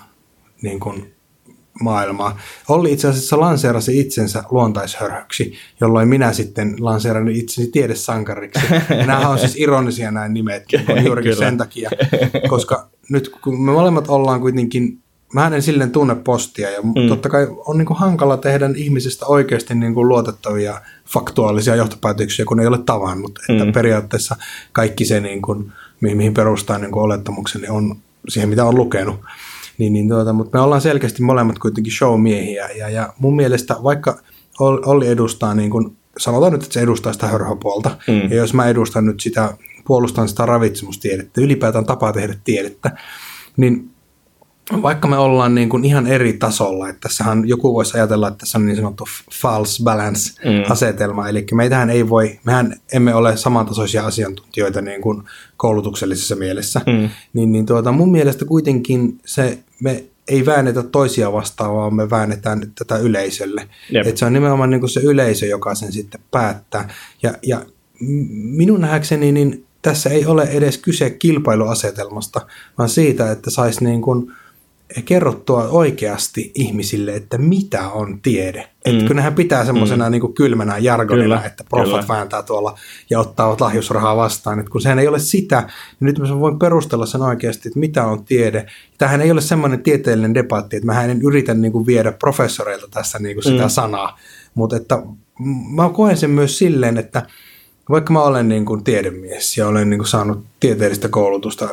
[0.62, 1.14] niin kuin
[1.83, 2.38] maailmaa.
[2.68, 8.61] Olli itse asiassa lanseerasi itsensä luontaishörhöksi, jolloin minä sitten lanseeran itseni tiedesankariksi.
[8.99, 10.64] Ja nämä on siis ironisia nämä nimet
[11.07, 11.90] juurikin sen takia,
[12.49, 17.09] koska nyt kun me molemmat ollaan kuitenkin mä en silleen tunne postia ja mm.
[17.09, 22.61] totta kai on niin kuin hankala tehdä ihmisistä oikeasti niin kuin luotettavia faktuaalisia johtopäätöksiä, kun
[22.61, 23.38] ei ole tavannut.
[23.49, 23.59] Mm.
[23.59, 24.37] Että periaatteessa
[24.73, 27.97] kaikki se, niin kuin, mihin perustaa niin kuin olettamukseni, on
[28.29, 29.21] siihen, mitä on lukenut.
[29.83, 34.18] Niin, niin tuota, mutta me ollaan selkeästi molemmat kuitenkin showmiehiä ja, ja mun mielestä vaikka
[34.61, 38.31] Olli edustaa niin kuin, sanotaan nyt, että se edustaa sitä hörhöpuolta, mm.
[38.31, 42.90] ja jos mä edustan nyt sitä, puolustan sitä ravitsemustiedettä, ylipäätään tapaa tehdä tiedettä,
[43.57, 43.90] niin
[44.83, 48.59] vaikka me ollaan niin kuin ihan eri tasolla, että tässähän joku voisi ajatella, että tässä
[48.59, 51.29] on niin sanottu false balance-asetelma, mm.
[51.29, 55.22] eli meitähän ei voi, mehän emme ole samantasoisia asiantuntijoita niin kuin
[55.57, 57.09] koulutuksellisessa mielessä, mm.
[57.33, 62.72] niin, niin tuota, mun mielestä kuitenkin se, me ei väännetä toisia vastaan, vaan me väännetään
[62.75, 63.68] tätä yleisölle.
[64.05, 66.88] Että se on nimenomaan niin kuin se yleisö, joka sen sitten päättää.
[67.22, 67.61] Ja, ja
[68.31, 72.40] minun nähdäkseni niin tässä ei ole edes kyse kilpailuasetelmasta,
[72.79, 74.33] vaan siitä, että saisi niin kuin
[75.05, 78.61] kerrottua oikeasti ihmisille, että mitä on tiede.
[78.61, 78.92] Mm.
[78.92, 80.12] Että kun nehän pitää semmoisena mm.
[80.12, 82.79] niin kylmänä jargonina, kyllä, että proffat vääntää tuolla
[83.11, 84.59] ja ottaa lahjusrahaa vastaan.
[84.59, 88.07] Että kun sehän ei ole sitä, niin nyt mä voin perustella sen oikeasti, että mitä
[88.07, 88.66] on tiede.
[88.99, 93.18] Tähän ei ole semmoinen tieteellinen debatti, että mä en yritä niin kuin viedä professoreilta tässä
[93.18, 93.71] niin kuin sitä mm.
[93.71, 94.18] sanaa.
[94.55, 95.03] Mutta että
[95.75, 97.27] mä koen sen myös silleen, että
[97.90, 101.68] vaikka mä olen niin kuin tiedemies ja olen niin kuin saanut tieteellistä koulutusta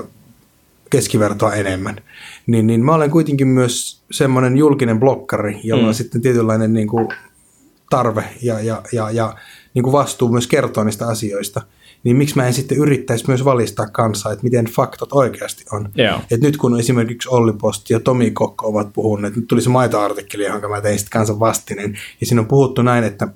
[0.89, 2.01] keskivertoa enemmän,
[2.47, 5.87] niin, niin mä olen kuitenkin myös semmoinen julkinen blokkari, jolla mm.
[5.87, 7.07] on sitten tietynlainen niin kuin
[7.89, 9.35] tarve ja, ja, ja, ja
[9.73, 11.61] niin kuin vastuu myös kertoa niistä asioista,
[12.03, 15.89] niin miksi mä en sitten yrittäisi myös valistaa kansaa, että miten faktat oikeasti on.
[15.99, 16.21] Yeah.
[16.31, 20.45] Et nyt kun esimerkiksi Olli Posti ja Tomi Kokko ovat puhuneet, nyt tuli se maitoartikkeli,
[20.45, 23.27] jonka mä tein sitten kansan vastinen, ja siinä on puhuttu näin, että,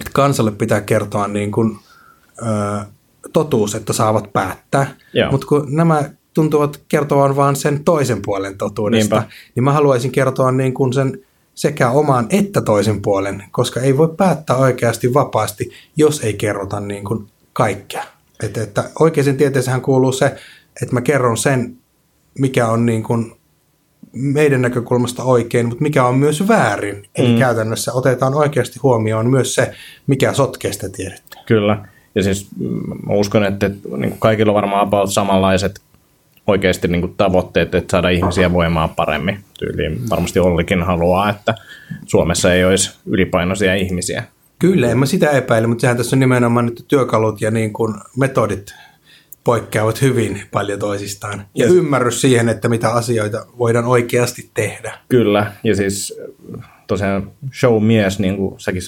[0.00, 1.78] että kansalle pitää kertoa niin kuin,
[2.42, 2.84] ö,
[3.32, 4.94] totuus, että saavat päättää,
[5.30, 9.32] mutta kun nämä tuntuvat kertovan vain sen toisen puolen totuudesta, Niinpä.
[9.54, 11.20] niin mä haluaisin kertoa niin kuin sen
[11.54, 17.04] sekä oman että toisen puolen, koska ei voi päättää oikeasti vapaasti, jos ei kerrota niin
[17.04, 18.04] kuin kaikkea.
[18.42, 20.26] Että, että oikeisen tieteessähän kuuluu se,
[20.82, 21.76] että mä kerron sen,
[22.38, 23.32] mikä on niin kuin
[24.12, 27.04] meidän näkökulmasta oikein, mutta mikä on myös väärin.
[27.14, 27.38] Eli mm.
[27.38, 29.72] käytännössä otetaan oikeasti huomioon myös se,
[30.06, 31.38] mikä sotkee sitä tiedettä.
[31.46, 31.88] Kyllä.
[32.14, 32.48] Ja siis
[33.06, 35.80] mä uskon, että niin kaikilla on varmaan about samanlaiset
[36.46, 39.38] oikeasti niin kuin tavoitteet, että saada ihmisiä voimaan paremmin.
[39.58, 41.54] Tyyliin varmasti Ollikin haluaa, että
[42.06, 44.24] Suomessa ei olisi ylipainoisia ihmisiä.
[44.58, 47.94] Kyllä, en mä sitä epäile, mutta sehän tässä on nimenomaan nyt työkalut ja niin kuin
[48.18, 48.74] metodit
[49.44, 51.46] poikkeavat hyvin paljon toisistaan.
[51.54, 54.98] Ja, ja ymmärrys siihen, että mitä asioita voidaan oikeasti tehdä.
[55.08, 56.20] Kyllä, ja siis
[56.86, 58.82] tosiaan show-mies, niin kuin säkin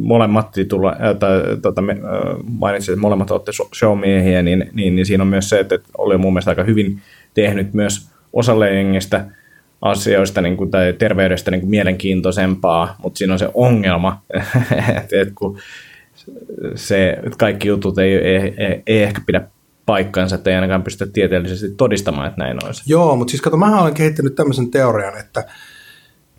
[0.00, 1.96] molemmat titulla, äh, tai, tota, äh,
[2.58, 6.18] mainitsit, että molemmat olette showmiehiä, niin, niin, niin siinä on myös se, että, että oli
[6.18, 7.02] mun mielestä aika hyvin
[7.34, 9.24] tehnyt myös osalle jengistä
[9.82, 14.22] asioista niin kuin, tai terveydestä niin kuin mielenkiintoisempaa, mutta siinä on se ongelma,
[14.96, 15.58] että, että kun
[16.74, 19.42] se, että kaikki jutut ei, ei, ei, ei ehkä pidä
[19.86, 22.82] paikkansa, että ei ainakaan pystytä tieteellisesti todistamaan, että näin olisi.
[22.86, 25.44] Joo, mutta siis kato, mä olen kehittänyt tämmöisen teorian, että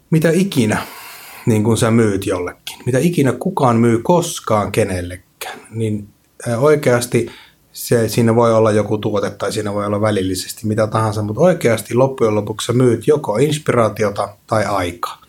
[0.10, 0.78] mitä ikinä
[1.46, 6.08] niin kun sä myyt jollekin, mitä ikinä kukaan myy koskaan kenellekään, niin
[6.58, 7.30] oikeasti
[7.72, 11.94] se, siinä voi olla joku tuote tai siinä voi olla välillisesti mitä tahansa, mutta oikeasti
[11.94, 15.22] loppujen lopuksi sä myyt joko inspiraatiota tai aikaa.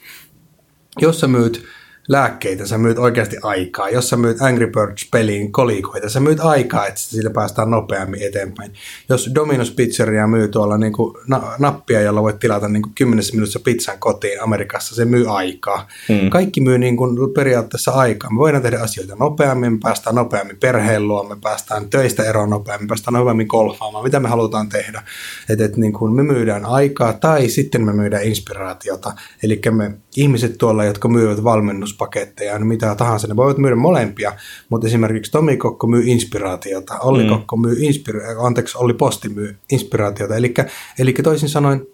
[1.00, 1.64] Jos sä myyt
[2.08, 3.90] lääkkeitä, sä myyt oikeasti aikaa.
[3.90, 8.72] Jos sä myyt Angry Birds-peliin kolikoita, sä myyt aikaa, että sillä päästään nopeammin eteenpäin.
[9.08, 13.24] Jos Domino's Pizzeria myy tuolla niin kuin na- nappia, jolla voit tilata niin kuin 10
[13.32, 15.88] minuutissa pizzan kotiin Amerikassa, se myy aikaa.
[16.08, 16.30] Hmm.
[16.30, 18.30] Kaikki myy niin kuin periaatteessa aikaa.
[18.30, 22.84] Me voidaan tehdä asioita nopeammin, me päästään nopeammin perheen luo, me päästään töistä eroon nopeammin,
[22.84, 25.02] me päästään nopeammin golfaamaan, mitä me halutaan tehdä.
[25.48, 29.12] Että et niin kuin me myydään aikaa tai sitten me myydään inspiraatiota.
[29.42, 34.32] Eli me ihmiset tuolla, jotka myyvät valmennuspaketteja, niin mitä tahansa, ne voivat myydä molempia,
[34.68, 37.28] mutta esimerkiksi Tomi Kokko myy inspiraatiota, Olli mm.
[37.28, 40.54] Kokko myy inspira- anteeksi, Olli Posti myy inspiraatiota, eli,
[40.98, 41.86] eli toisin sanoen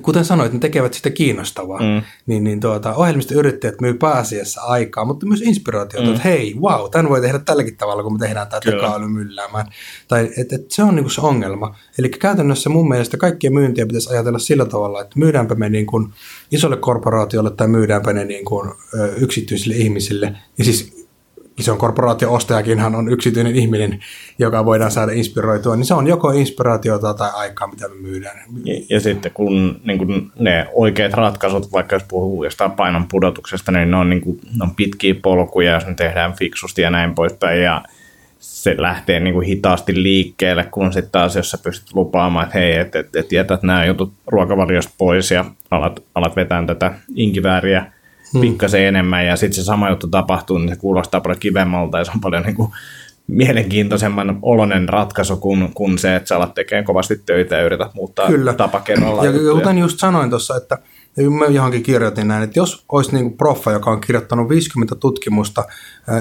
[0.00, 2.02] kuten sanoit, ne tekevät sitä kiinnostavaa, mm.
[2.26, 6.12] niin, niin tuota, ohjelmistoyrittäjät myy pääasiassa aikaa, mutta myös inspiraatiota, mm.
[6.12, 9.66] että hei, wow, tämän voi tehdä tälläkin tavalla, kun me tehdään tämä tekoäly mylläämään.
[10.08, 11.76] Tai et, et se on niinku se ongelma.
[11.98, 16.12] Eli käytännössä mun mielestä kaikkien myyntiä pitäisi ajatella sillä tavalla, että myydäänpä me niin kuin
[16.50, 20.34] isolle korporaatiolle tai myydäänpä ne niin kuin, ö, yksityisille ihmisille.
[20.58, 21.01] Ja siis
[21.58, 23.98] ison korporaatio-ostajakinhan on yksityinen ihminen,
[24.38, 28.38] joka voidaan saada inspiroitua, niin se on joko inspiraatiota tai aikaa, mitä me myydään.
[28.64, 33.72] Ja, ja sitten kun, niin kun ne oikeat ratkaisut, vaikka jos puhuu jostain painon pudotuksesta,
[33.72, 37.14] niin ne on, niin kun, ne on pitkiä polkuja, jos ne tehdään fiksusti ja näin
[37.14, 37.82] poispäin, ja
[38.38, 42.76] se lähtee niin kuin hitaasti liikkeelle, kun sitten taas jos sä pystyt lupaamaan, että hei,
[42.76, 47.92] että et, et jätät nämä jutut ruokavaliosta pois ja alat, alat vetää tätä inkivääriä
[48.32, 48.40] hmm.
[48.40, 52.12] pikkasen enemmän ja sitten se sama juttu tapahtuu, niin se kuulostaa paljon kivemmalta ja se
[52.14, 52.72] on paljon niin kuin
[53.26, 58.26] mielenkiintoisemman olonen ratkaisu kuin, kuin se, että sä alat tekemään kovasti töitä ja yrität muuttaa
[58.26, 58.52] Kyllä.
[58.52, 59.24] tapa kerralla.
[59.24, 60.78] Ja kuten just sanoin tuossa, että
[61.38, 65.64] mä johonkin kirjoitin näin, että jos olisi niin kuin proffa, joka on kirjoittanut 50 tutkimusta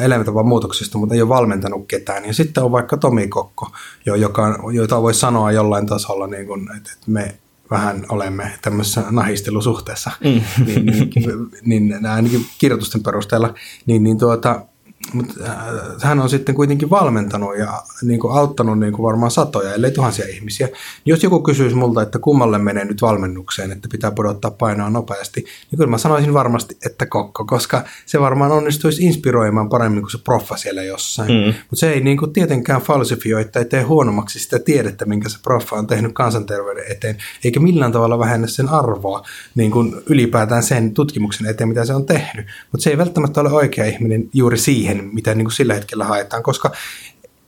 [0.02, 3.72] elämäntavan muutoksista, mutta ei ole valmentanut ketään, ja sitten on vaikka Tomi Kokko,
[4.06, 7.36] joka, jota voi sanoa jollain tasolla, niin kuin, että me
[7.72, 10.42] vähän olemme tämmöisessä nahistelusuhteessa, mm.
[10.66, 13.54] niin, niin, niin ainakin kirjoitusten perusteella,
[13.86, 14.66] niin, niin tuota,
[15.14, 15.56] mutta äh,
[16.02, 20.26] hän on sitten kuitenkin valmentanut ja niin kuin auttanut niin kuin varmaan satoja, ellei tuhansia
[20.28, 20.70] ihmisiä.
[21.06, 25.78] Jos joku kysyisi multa, että kummalle menee nyt valmennukseen, että pitää pudottaa painoa nopeasti, niin
[25.78, 30.58] kyllä mä sanoisin varmasti, että kokko, koska se varmaan onnistuisi inspiroimaan paremmin kuin se proffa
[30.58, 31.32] siellä jossain.
[31.32, 31.46] Mm.
[31.46, 35.76] Mutta se ei niin kuin tietenkään falsifioi tai tee huonommaksi sitä tiedettä, minkä se proffa
[35.76, 39.24] on tehnyt kansanterveyden eteen, eikä millään tavalla vähennä sen arvoa
[39.56, 42.46] niin kuin ylipäätään sen tutkimuksen eteen, mitä se on tehnyt.
[42.72, 46.44] Mutta se ei välttämättä ole oikea ihminen juuri siihen, mitä niin kuin sillä hetkellä haetaan,
[46.44, 46.72] koska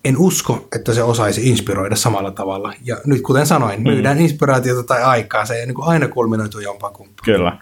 [0.06, 2.74] en usko, että se osaisi inspiroida samalla tavalla.
[2.84, 3.84] Ja nyt kuten sanoin, mm.
[3.84, 7.26] myydään inspiraatiota tai aikaa, se ei niin kuin aina kulminoitu jompaa kumpaan.
[7.26, 7.58] Kyllä.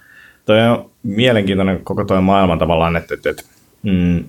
[0.45, 3.43] Toi on mielenkiintoinen koko tuo maailma tavallaan, että, että, että
[3.83, 4.23] mm,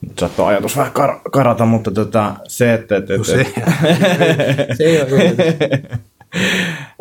[0.00, 2.96] nyt saattoi ajatus vähän kar- karata, mutta tota, se, että...
[2.96, 3.46] että, no se,
[4.76, 5.34] se ei ole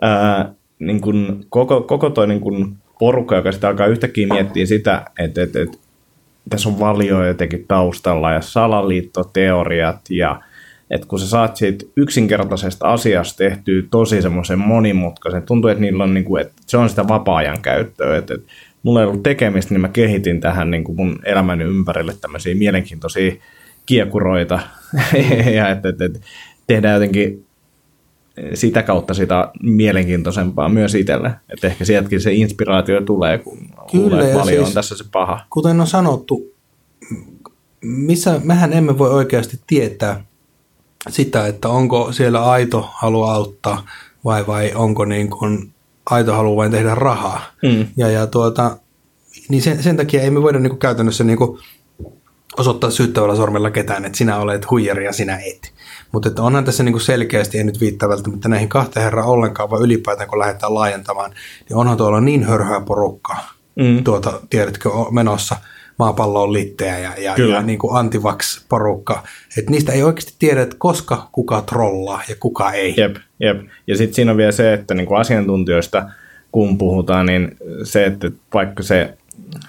[0.01, 5.05] ää, niin kun, koko, koko toi niin kun porukka, joka sitä alkaa yhtäkkiä miettiä sitä,
[5.19, 5.77] että, että, että
[6.49, 10.41] tässä on valio jotenkin taustalla ja salaliittoteoriat ja
[10.89, 16.13] että kun sä saat siitä yksinkertaisesta asiasta tehtyä tosi semmoisen monimutkaisen, tuntuu, että niillä on
[16.13, 18.51] niin kuin, että se on sitä vapaa-ajan käyttöä, että, että
[18.83, 23.35] mulla ei ollut tekemistä, niin mä kehitin tähän niin kuin mun elämäni ympärille tämmöisiä mielenkiintoisia
[23.85, 24.59] kiekuroita
[25.55, 26.19] ja että, että, että
[26.67, 27.44] tehdään jotenkin
[28.53, 31.31] sitä kautta sitä mielenkiintoisempaa myös itselle.
[31.49, 33.57] Että ehkä sieltäkin se inspiraatio tulee, kun
[33.91, 35.39] Kyllä, paljon siis, on tässä se paha.
[35.49, 36.53] Kuten on sanottu,
[37.81, 40.25] missä mehän emme voi oikeasti tietää
[41.09, 43.85] sitä, että onko siellä aito halu auttaa
[44.25, 45.73] vai, vai onko niin kuin
[46.05, 47.41] aito halu vain tehdä rahaa.
[47.63, 47.87] Mm.
[47.97, 48.77] Ja, ja tuota,
[49.49, 51.59] niin sen, sen takia ei me voida niin kuin käytännössä niin kuin
[52.59, 55.73] osoittaa syyttävällä sormella ketään, että sinä olet huijari ja sinä et.
[56.11, 60.29] Mutta onhan tässä niinku selkeästi, en nyt viittaa välttämättä näihin kahteen herran ollenkaan, vaan ylipäätään
[60.29, 61.31] kun lähdetään laajentamaan,
[61.69, 64.03] niin onhan tuolla niin hörhää porukkaa, mm.
[64.03, 65.55] tuota, tiedätkö, menossa
[65.99, 69.23] maapallo on litteä ja, ja, ja niin kuin antivax-porukka.
[69.57, 72.93] Että niistä ei oikeasti tiedä, että koska kuka trollaa ja kuka ei.
[72.97, 73.57] Jep, jep.
[73.87, 76.09] Ja sitten siinä on vielä se, että niin kuin asiantuntijoista
[76.51, 79.17] kun puhutaan, niin se, että vaikka se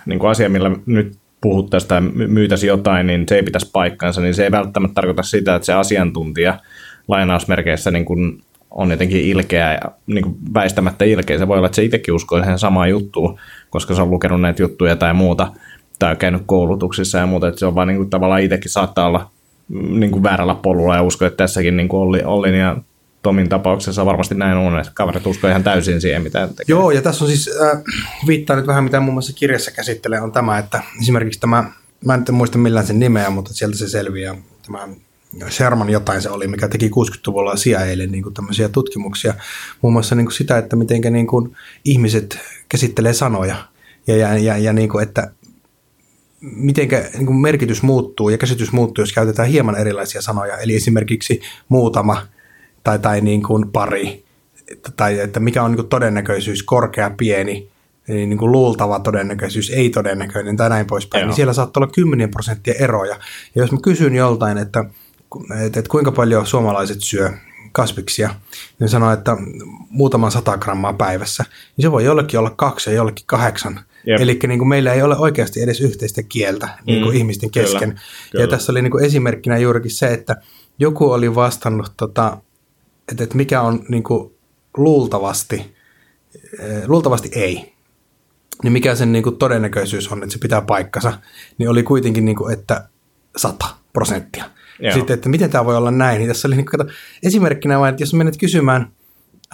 [0.06, 1.16] niin kuin asia, millä nyt
[1.48, 5.22] puhuttaisiin tai my- myytäisi jotain, niin se ei pitäisi paikkansa, niin se ei välttämättä tarkoita
[5.22, 6.60] sitä, että se asiantuntija
[7.08, 11.38] lainausmerkeissä niin kuin on jotenkin ilkeä ja niin kuin väistämättä ilkeä.
[11.38, 13.38] Se voi olla, että se itsekin uskoo siihen samaan juttuun,
[13.70, 15.52] koska se on lukenut näitä juttuja tai muuta,
[15.98, 19.30] tai käynyt koulutuksissa ja muuta, että se on vaan niin kuin, tavallaan itsekin saattaa olla
[19.68, 22.76] mm, niin kuin väärällä polulla ja usko, että tässäkin niin kuin Olli, Ollin ja
[23.26, 26.64] Tomin tapauksessa varmasti näin on, että kaverit uskoo ihan täysin siihen, mitä tekee.
[26.68, 27.82] Joo, ja tässä on siis, äh,
[28.26, 31.70] viittaa nyt vähän mitä muun muassa kirjassa käsittelee, on tämä, että esimerkiksi tämä,
[32.04, 34.34] mä en muista millään sen nimeä, mutta sieltä se selviää,
[34.66, 34.88] tämä
[35.50, 39.34] Sherman jotain se oli, mikä teki 60-luvulla CIAlle niin kuin tämmöisiä tutkimuksia,
[39.82, 43.56] muun muassa niin kuin sitä, että miten niin kuin ihmiset käsittelee sanoja,
[44.06, 45.30] ja, ja, ja, ja niin kuin, että
[46.40, 50.56] miten niin merkitys muuttuu ja käsitys muuttuu, jos käytetään hieman erilaisia sanoja.
[50.56, 52.35] Eli esimerkiksi muutama
[52.86, 54.24] tai, tai niin kuin pari,
[54.96, 57.68] tai että mikä on niin kuin todennäköisyys, korkea, pieni,
[58.08, 61.26] eli niin kuin luultava todennäköisyys, ei todennäköinen tai näin poispäin, Joo.
[61.26, 63.16] niin siellä saattaa olla 10 prosenttia eroja.
[63.54, 64.84] Ja jos mä kysyn joltain, että,
[65.66, 67.30] että, että kuinka paljon suomalaiset syö
[67.72, 68.34] kasviksia,
[68.80, 69.36] niin sanoo, että
[69.90, 71.44] muutaman sata grammaa päivässä,
[71.76, 73.80] niin se voi jollekin olla kaksi ja jollekin kahdeksan.
[74.06, 74.20] Jep.
[74.20, 77.66] Eli niin kuin meillä ei ole oikeasti edes yhteistä kieltä niin kuin Mm, ihmisten kyllä,
[77.66, 78.00] kesken.
[78.30, 78.44] kyllä.
[78.44, 80.36] Ja tässä oli niin kuin esimerkkinä juurikin se, että
[80.78, 82.38] joku oli vastannut, tota,
[83.12, 84.34] että, että mikä on niin kuin
[84.76, 85.74] luultavasti,
[86.58, 87.72] eh, luultavasti ei.
[88.62, 91.18] Niin mikä sen niin kuin todennäköisyys on, että se pitää paikkansa,
[91.58, 92.88] niin oli kuitenkin, niin kuin, että
[93.36, 94.44] 100 prosenttia.
[94.80, 94.94] Joo.
[94.94, 96.90] Sitten, että miten tämä voi olla näin, niin tässä oli niin kuin, kato,
[97.22, 98.92] esimerkkinä vain, että jos menet kysymään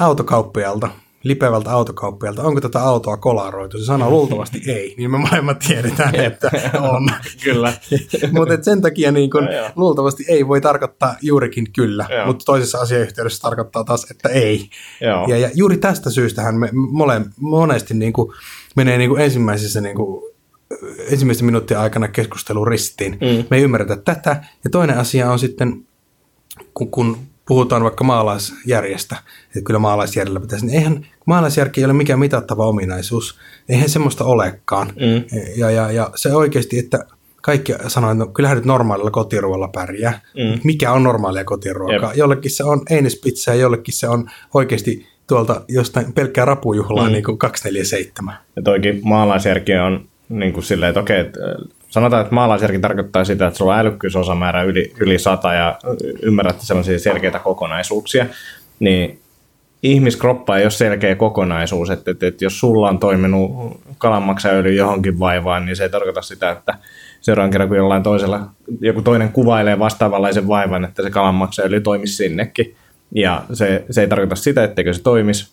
[0.01, 0.89] autokauppialta,
[1.23, 6.51] lipevältä autokauppialta, onko tätä autoa kolaroitu, se sanoo luultavasti ei, niin me molemmat tiedetään, että
[6.81, 7.09] on.
[7.45, 7.73] Kyllä.
[8.33, 9.71] mutta sen takia niin kun, joo.
[9.77, 14.71] luultavasti ei voi tarkoittaa juurikin kyllä, mutta toisessa asiayhteydessä tarkoittaa taas, että ei.
[15.29, 18.33] Ja, ja juuri tästä syystähän me mole, monesti niin kuin,
[18.77, 20.33] menee niin ensimmäisessä niin kuin,
[21.11, 23.13] ensimmäisten minuuttien aikana keskustelu ristiin.
[23.13, 23.45] Mm.
[23.51, 24.45] Me ei ymmärretä tätä.
[24.65, 25.87] Ja toinen asia on sitten,
[26.75, 32.19] kun, kun puhutaan vaikka maalaisjärjestä, että kyllä maalaisjärjellä pitäisi, niin eihän maalaisjärki ei ole mikään
[32.19, 33.39] mitattava ominaisuus.
[33.69, 34.87] Eihän semmoista olekaan.
[34.87, 35.39] Mm.
[35.57, 37.07] Ja, ja, ja se oikeasti, että
[37.43, 40.21] kaikki sanoo, että no, kyllähän nyt normaalilla kotiruoalla pärjää.
[40.37, 40.61] Mm.
[40.65, 42.09] Mikä on normaalia kotiruokaa?
[42.11, 42.17] Jep.
[42.17, 47.13] Jollekin se on einespizzaa, jollekin se on oikeasti tuolta jostain pelkkää rapujuhlaa Mm.
[47.13, 48.35] niin kuin 247.
[48.57, 51.41] Ja toikin maalaisjärki on niin kuin silleen, että okei, että
[51.93, 55.79] sanotaan, että maalaisjärki tarkoittaa sitä, että sulla on älykkyysosamäärä yli, yli sata ja
[56.23, 58.27] ymmärrät sellaisia selkeitä kokonaisuuksia,
[58.81, 59.21] niin
[59.83, 63.51] ihmiskroppa ei ole selkeä kokonaisuus, että, että, että jos sulla on toiminut
[63.99, 66.75] kalanmaksaöljy johonkin vaivaan, niin se ei tarkoita sitä, että
[67.21, 68.41] seuraavan kerran kun jollain toisella,
[68.81, 72.75] joku toinen kuvailee vastaavanlaisen vaivan, että se kalanmaksaöljy toimisi sinnekin.
[73.15, 75.53] Ja se, se ei tarkoita sitä, etteikö se toimisi,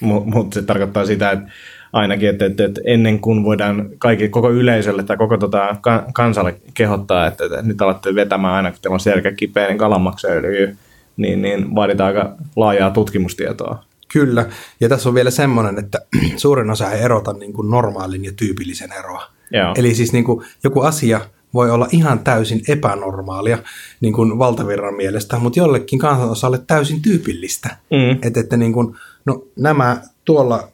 [0.00, 1.50] mutta mut se tarkoittaa sitä, että
[1.94, 6.54] ainakin, että, että, että ennen kuin voidaan kaikki, koko yleisölle tai koko tota, ka- kansalle
[6.74, 10.76] kehottaa, että, että nyt alatte vetämään aina, kun teillä on selkä kipeä, niin kalanmaksaöljy,
[11.16, 13.84] niin, niin vaaditaan aika laajaa tutkimustietoa.
[14.12, 14.46] Kyllä,
[14.80, 15.98] ja tässä on vielä semmoinen, että
[16.36, 19.22] suurin osa ei erota niin kuin normaalin ja tyypillisen eroa.
[19.50, 19.74] Joo.
[19.76, 21.20] Eli siis niin kuin joku asia
[21.54, 23.58] voi olla ihan täysin epänormaalia
[24.00, 27.76] niin kuin valtavirran mielestä, mutta jollekin kansanosalle täysin tyypillistä.
[27.90, 28.18] Mm.
[28.22, 30.68] Että, että niin kuin, no, nämä tuolla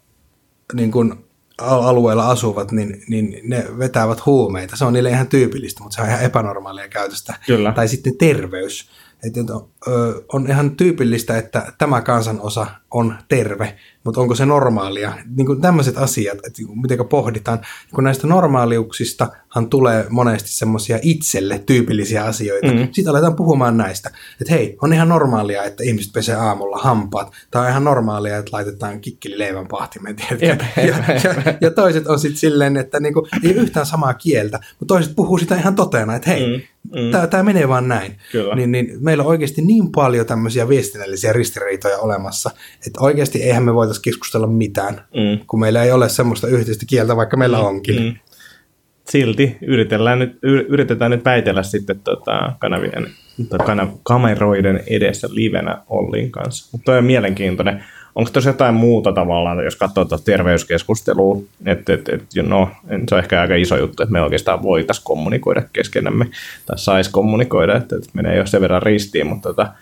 [0.73, 1.15] niin kuin
[1.59, 4.77] al- alueella asuvat, niin, niin ne vetävät huumeita.
[4.77, 7.35] Se on niille ihan tyypillistä, mutta se on ihan epänormaalia käytöstä.
[7.47, 7.73] Kyllä.
[7.73, 8.89] Tai sitten terveys.
[9.25, 9.41] Että,
[9.89, 15.13] ö, on ihan tyypillistä, että tämä kansanosa on terve, mutta onko se normaalia?
[15.37, 17.61] Niin kuin tämmöiset asiat, että miten pohditaan.
[17.95, 22.67] Kun näistä normaaliuksistahan tulee monesti semmoisia itselle tyypillisiä asioita.
[22.67, 22.79] Mm.
[22.79, 22.89] Mm.
[22.93, 24.11] Sitten aletaan puhumaan näistä.
[24.41, 27.33] Että hei, on ihan normaalia, että ihmiset pesee aamulla hampaat.
[27.51, 30.17] Tai on ihan normaalia, että laitetaan kikkeli leivän pahtimeen.
[30.41, 30.61] Jep.
[30.77, 35.17] Ja, ja, ja toiset on sitten silleen, että niinku, ei yhtään samaa kieltä, mutta toiset
[35.17, 37.29] puhuu sitä ihan totena, että hei, Mm, mm.
[37.31, 38.17] tämä menee vaan näin.
[38.33, 38.55] Kyllä.
[38.55, 42.51] Niin, niin meillä on oikeasti niin paljon tämmöisiä viestinnällisiä ristiriitoja olemassa,
[42.87, 45.45] että oikeasti eihän me voitaisiin keskustella mitään, Mm.
[45.47, 48.03] kun meillä ei ole semmoista yhteistä kieltä, vaikka meillä onkin.
[48.03, 48.15] Mm.
[49.09, 53.07] Silti yritetään nyt, yritetään nyt väitellä sitten tota, kanavien,
[53.49, 56.69] tai kana, kameroiden edessä livenä Ollin kanssa.
[56.73, 57.85] Mutta on mielenkiintoinen.
[58.15, 62.69] Onko tuossa jotain muuta tavallaan, jos katsoo tuota terveyskeskustelua, että et, et, no,
[63.09, 66.27] se on ehkä aika iso juttu, että me oikeastaan voitaisiin kommunikoida keskenämme,
[66.67, 69.73] tai saisi kommunikoida, että, että menee jo sen verran ristiin, mutta tota,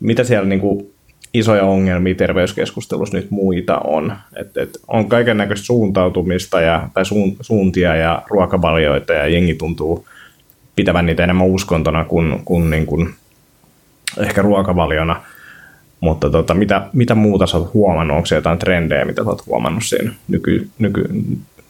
[0.00, 0.92] mitä siellä niin kuin
[1.34, 4.16] isoja ongelmia terveyskeskustelussa nyt muita on?
[4.36, 10.06] Et, et on kaiken näköistä suuntautumista ja, tai suun, suuntia ja ruokavalioita ja jengi tuntuu
[10.76, 13.14] pitävän niitä enemmän uskontona kuin, kuin, niin kuin
[14.18, 15.22] ehkä ruokavaliona.
[16.00, 18.16] Mutta tota, mitä, mitä muuta sä oot huomannut?
[18.16, 21.04] Onko se jotain trendejä, mitä sä oot huomannut siinä nyky, nyky,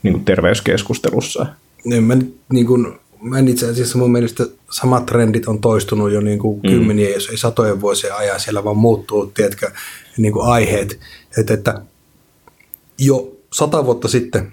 [0.02, 1.46] niin kuin terveyskeskustelussa?
[1.92, 6.12] en mä, nyt niin kuin, mä en itse asiassa mun mielestä samat trendit on toistunut
[6.12, 6.70] jo niin kuin mm.
[6.70, 9.70] kymmeniä, jos ei satojen vuosien ajan, siellä vaan muuttuu, tiedätkö,
[10.16, 11.00] niin kuin aiheet.
[11.38, 11.80] Että, että
[12.98, 14.52] jo sata vuotta sitten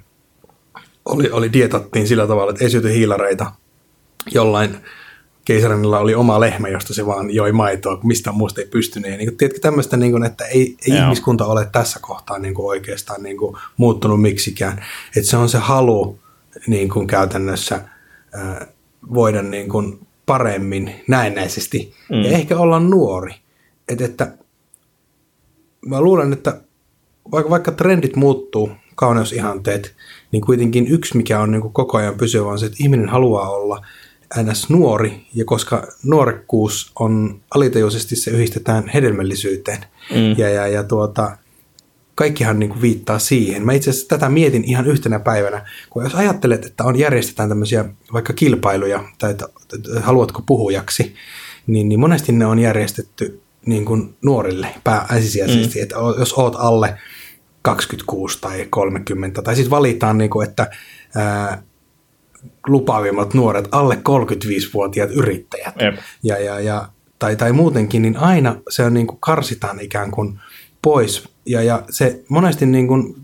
[1.05, 3.51] oli, oli dietattiin sillä tavalla, että ei syöty hiilareita.
[4.33, 4.77] Jollain
[5.45, 9.11] keisarinilla oli oma lehmä, josta se vaan joi maitoa, kun mistä muusta ei pystynyt.
[9.11, 12.53] Ja niin kuin, tiedätkö, tämmöistä, niin kuin, että ei, ei ihmiskunta ole tässä kohtaa niin
[12.53, 14.85] kuin oikeastaan niin kuin, muuttunut miksikään.
[15.17, 16.19] Että se on se halu
[16.67, 17.81] niin kuin käytännössä
[18.33, 18.67] ää,
[19.13, 22.21] voida niin kuin, paremmin näennäisesti mm.
[22.21, 23.35] ja ehkä olla nuori.
[23.87, 24.37] Et, että
[25.85, 26.61] mä luulen, että
[27.31, 29.95] vaikka, vaikka trendit muuttuu, kauneusihanteet,
[30.31, 33.49] niin kuitenkin yksi, mikä on niin kuin koko ajan pysyvä, on se, että ihminen haluaa
[33.49, 33.85] olla
[34.43, 34.69] ns.
[34.69, 40.37] nuori, ja koska nuorekkuus on alitajuisesti se yhdistetään hedelmällisyyteen, mm.
[40.37, 41.37] ja, ja, ja tuota,
[42.15, 43.65] kaikkihan niin kuin viittaa siihen.
[43.65, 47.85] Mä itse asiassa tätä mietin ihan yhtenä päivänä, kun jos ajattelet, että on järjestetään tämmöisiä
[48.13, 51.15] vaikka kilpailuja, tai että, että haluatko puhujaksi,
[51.67, 55.83] niin, niin monesti ne on järjestetty niin kuin nuorille pääasiallisesti, mm.
[55.83, 56.97] että jos oot alle
[57.61, 60.67] 26 tai 30, tai siis valitaan, niin kuin, että
[61.15, 61.63] ää,
[62.67, 65.95] lupaavimmat nuoret, alle 35-vuotiaat yrittäjät, Jep.
[66.23, 66.87] ja, ja, ja,
[67.19, 70.39] tai, tai muutenkin, niin aina se on niin kuin karsitaan ikään kuin
[70.85, 71.29] pois.
[71.45, 73.15] Ja, ja se monesti niin kuin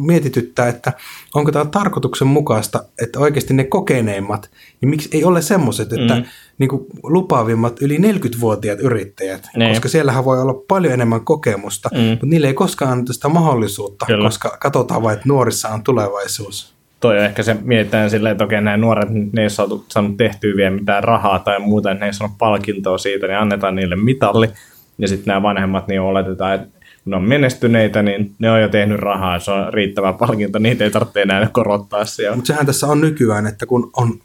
[0.00, 0.92] mietityttää, että
[1.34, 4.50] onko tämä tarkoituksenmukaista, että oikeasti ne kokeneimmat,
[4.80, 6.24] niin miksi ei ole semmoiset, että mm.
[6.58, 9.68] niin kuin lupaavimmat yli 40-vuotiaat yrittäjät, ne.
[9.68, 12.00] koska siellähän voi olla paljon enemmän kokemusta, mm.
[12.00, 14.28] mutta niille ei koskaan anneta sitä mahdollisuutta, Kyllä.
[14.28, 18.60] koska katsotaan vain, että nuorissa on tulevaisuus toi on ehkä se, mietitään silleen, että okei,
[18.60, 22.38] nämä nuoret, ne ei saanut, saanut tehtyä vielä mitään rahaa tai muuta, ne ei saanut
[22.38, 24.48] palkintoa siitä, niin annetaan niille mitalli.
[24.98, 26.68] Ja sitten nämä vanhemmat, niin oletetaan, että
[27.04, 30.90] ne on menestyneitä, niin ne on jo tehnyt rahaa, se on riittävä palkinto, niitä ei
[30.90, 32.36] tarvitse enää korottaa siellä.
[32.36, 34.20] Mutta sehän tässä on nykyään, että kun on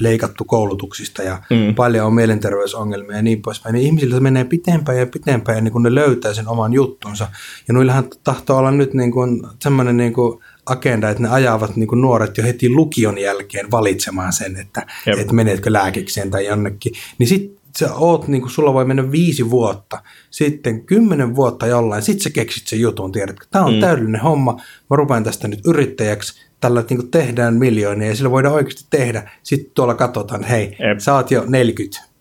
[0.00, 1.74] leikattu koulutuksista ja mm.
[1.74, 5.94] paljon on mielenterveysongelmia ja niin poispäin, niin ihmisiltä menee pitempään ja pitempään niin kun ne
[5.94, 7.28] löytää sen oman juttunsa.
[7.68, 11.88] Ja noillähän tahtoo olla nyt niin kuin semmoinen niin kuin agenda, että ne ajavat niin
[12.00, 14.86] nuoret jo heti lukion jälkeen valitsemaan sen, että,
[15.18, 16.92] että menetkö lääkikseen tai jonnekin.
[17.18, 22.02] Niin sitten sä oot, niin kuin sulla voi mennä viisi vuotta, sitten kymmenen vuotta jollain,
[22.02, 23.80] sit sä keksit sen jutun, tiedätkö, tämä on mm.
[23.80, 24.52] täydellinen homma,
[24.90, 29.30] mä rupean tästä nyt yrittäjäksi, tällä niin kuin tehdään miljoonia ja sillä voidaan oikeasti tehdä.
[29.42, 30.98] Sitten tuolla katsotaan, että hei, Jep.
[30.98, 32.12] sä oot jo 40,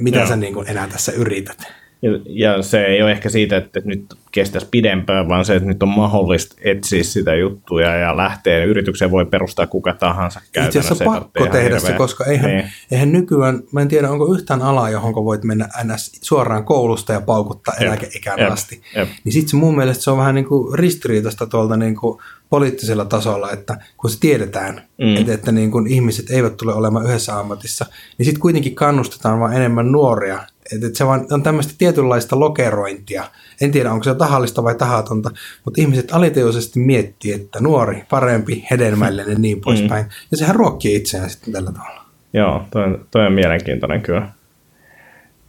[0.00, 0.28] mitä Joo.
[0.28, 1.58] sä niin kuin enää tässä yrität?
[2.02, 5.82] Ja, ja se ei ole ehkä siitä, että nyt kestäisi pidempään, vaan se, että nyt
[5.82, 8.64] on mahdollista etsiä sitä juttuja ja lähteä.
[8.64, 11.80] Yritykseen voi perustaa kuka tahansa Itse asiassa pakko tehdä hirveä.
[11.80, 12.64] se, koska eihän, niin.
[12.90, 16.12] eihän nykyään, mä en tiedä, onko yhtään alaa, johon voit mennä ns.
[16.22, 18.82] suoraan koulusta ja paukuttaa jep, eläkeikään jep, asti.
[18.96, 19.08] Jep.
[19.24, 22.18] Niin sitten se mun mielestä se on vähän niin kuin ristiriitasta tuolta niin kuin
[22.50, 25.16] poliittisella tasolla, että kun se tiedetään, mm.
[25.16, 27.86] että, että niin kuin ihmiset eivät tule olemaan yhdessä ammatissa,
[28.18, 30.42] niin sitten kuitenkin kannustetaan vaan enemmän nuoria
[30.72, 33.24] että se on tämmöistä tietynlaista lokerointia.
[33.60, 35.30] En tiedä, onko se tahallista vai tahatonta,
[35.64, 40.04] mutta ihmiset alitajuisesti miettii, että nuori, parempi, hedelmällinen ja niin poispäin.
[40.04, 40.10] Mm.
[40.30, 42.04] Ja sehän ruokkii itseään sitten tällä tavalla.
[42.32, 44.28] Joo, toi on, toi on mielenkiintoinen kyllä.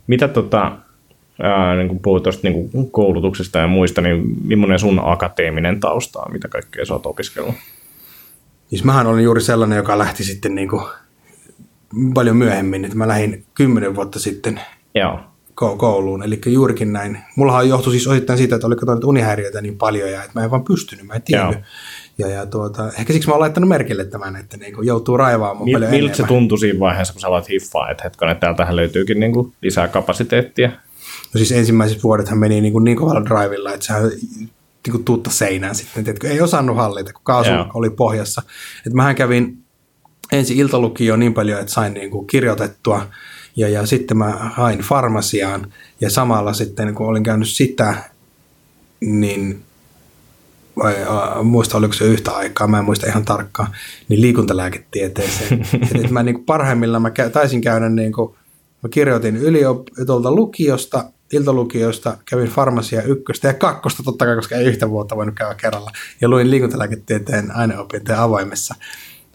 [0.07, 0.77] Mitä tota,
[1.41, 6.33] ää, niin kun puhut tuosta niin koulutuksesta ja muista, niin millainen sun akateeminen tausta on,
[6.33, 7.55] mitä kaikkea sä oot opiskellut?
[8.69, 10.83] Siis mähän olin juuri sellainen, joka lähti sitten niin kuin
[12.13, 14.61] paljon myöhemmin, että mä lähdin kymmenen vuotta sitten
[14.97, 15.19] Joo.
[15.55, 16.23] kouluun.
[16.23, 17.17] Eli juurikin näin.
[17.35, 20.51] Mullahan johtui siis osittain siitä, että oli katsonut unihäiriöitä niin paljon ja että mä en
[20.51, 21.59] vaan pystynyt, mä en tiennyt.
[22.17, 25.65] Ja, ja tuota, ehkä siksi mä oon laittanut merkille tämän, että niin kuin joutuu raivaamaan
[25.65, 28.75] Mil, paljon Miltä se tuntui siinä vaiheessa, kun sä aloit hiffaa, että hetken, että täältähän
[28.75, 30.67] löytyykin niin kuin lisää kapasiteettia?
[31.33, 34.03] No siis ensimmäiset vuodethan meni niin, kuin niin kovalla drivilla, että sehän
[34.87, 37.71] niin kuin tuutta seinään sitten, että ei osannut hallita, kun kaasu Joo.
[37.73, 38.41] oli pohjassa.
[38.77, 39.57] Että mähän kävin
[40.31, 43.07] ensin iltalukio niin paljon, että sain niin kuin kirjoitettua
[43.57, 47.95] ja, ja sitten mä hain farmasiaan ja samalla sitten kun olin käynyt sitä,
[48.99, 49.63] niin
[50.77, 53.75] vai a, muista oliko se yhtä aikaa, mä en muista ihan tarkkaan,
[54.09, 55.65] niin liikuntalääketieteeseen.
[56.03, 58.35] Et mä niin kuin parhaimmillaan mä taisin käydä, niin kuin,
[58.83, 64.89] mä kirjoitin yliopitolta lukiosta, iltalukiosta, kävin farmasia ykköstä ja kakkosta totta kai, koska ei yhtä
[64.89, 65.91] vuotta voinut käydä kerralla.
[66.21, 68.75] Ja luin liikuntalääketieteen aineopintojen avoimessa.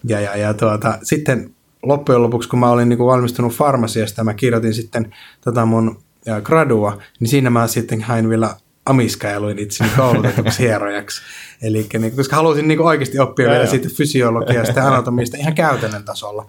[0.03, 4.33] Ja, ja, ja tuota, sitten loppujen lopuksi, kun mä olin niin kuin valmistunut farmasiasta, mä
[4.33, 5.99] kirjoitin sitten tota mun
[6.43, 8.55] gradua, niin siinä mä sitten hain vielä
[8.85, 11.21] amiska ja luin itseni koulutetuksi hierojaksi.
[11.61, 16.45] Eli niin, koska halusin niin oikeasti oppia vielä siitä fysiologiasta ja anatomista ihan käytännön tasolla.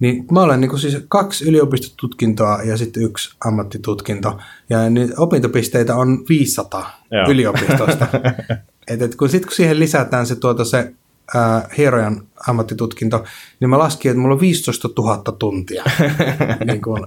[0.00, 4.38] Niin mä olen niin siis kaksi yliopistotutkintoa ja sitten yksi ammattitutkinto.
[4.70, 7.30] Ja niin opintopisteitä on 500 Joo.
[7.30, 8.06] yliopistosta.
[8.88, 10.92] et, et kun sitten kun siihen lisätään se, tuota, se
[11.34, 13.24] ää, hierojan ammattitutkinto,
[13.60, 15.84] niin mä laskin, että mulla on 15 000 tuntia.
[16.66, 17.06] niin kun,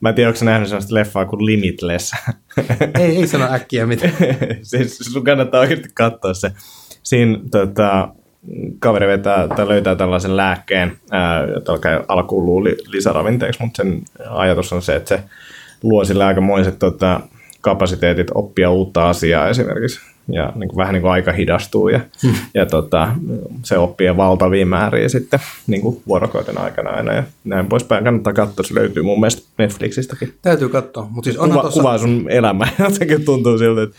[0.00, 2.14] Mä en tiedä, onko nähnyt sellaista leffaa kuin Limitless.
[3.00, 4.12] ei, ei sano äkkiä mitään.
[4.62, 6.52] siis sun kannattaa oikeasti katsoa se.
[7.02, 8.08] Siinä tota,
[8.78, 14.72] kaveri vetää, tai löytää tällaisen lääkkeen, ää, jota alkaa alkuun luuli lisäravinteeksi, mutta sen ajatus
[14.72, 15.22] on se, että se
[15.82, 17.20] luo sille aikamoiset tota,
[17.60, 20.11] kapasiteetit oppia uutta asiaa esimerkiksi.
[20.28, 22.34] Ja niin kuin, vähän niin kuin aika hidastuu ja, hmm.
[22.54, 23.08] ja tota,
[23.62, 28.04] se oppii valtavia määriä sitten niin kuin vuorokauden aikana aina ja näin poispäin.
[28.04, 30.34] Kannattaa katsoa, se löytyy mun mielestä Netflixistäkin.
[30.42, 31.06] Täytyy katsoa.
[31.10, 33.96] Mut siis Kuva, tossa, Kuvaa sun elämää, jotenkin tuntuu siltä, että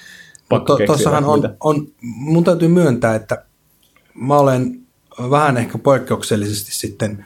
[0.49, 1.55] pakko to, tossahan on, mitä.
[1.59, 3.45] on, mun täytyy myöntää, että
[4.13, 4.80] mä olen
[5.30, 7.26] vähän ehkä poikkeuksellisesti sitten,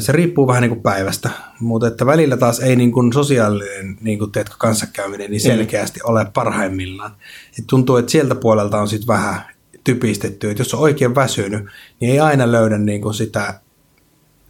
[0.00, 1.30] se riippuu vähän niin kuin päivästä,
[1.60, 6.10] mutta että välillä taas ei niin kuin sosiaalinen niin kuin teetkö, kanssakäyminen niin selkeästi mm.
[6.10, 7.16] ole parhaimmillaan.
[7.58, 9.42] Et tuntuu, että sieltä puolelta on sitten vähän
[9.84, 11.64] typistetty, että jos on oikein väsynyt,
[12.00, 13.60] niin ei aina löydä niin kuin sitä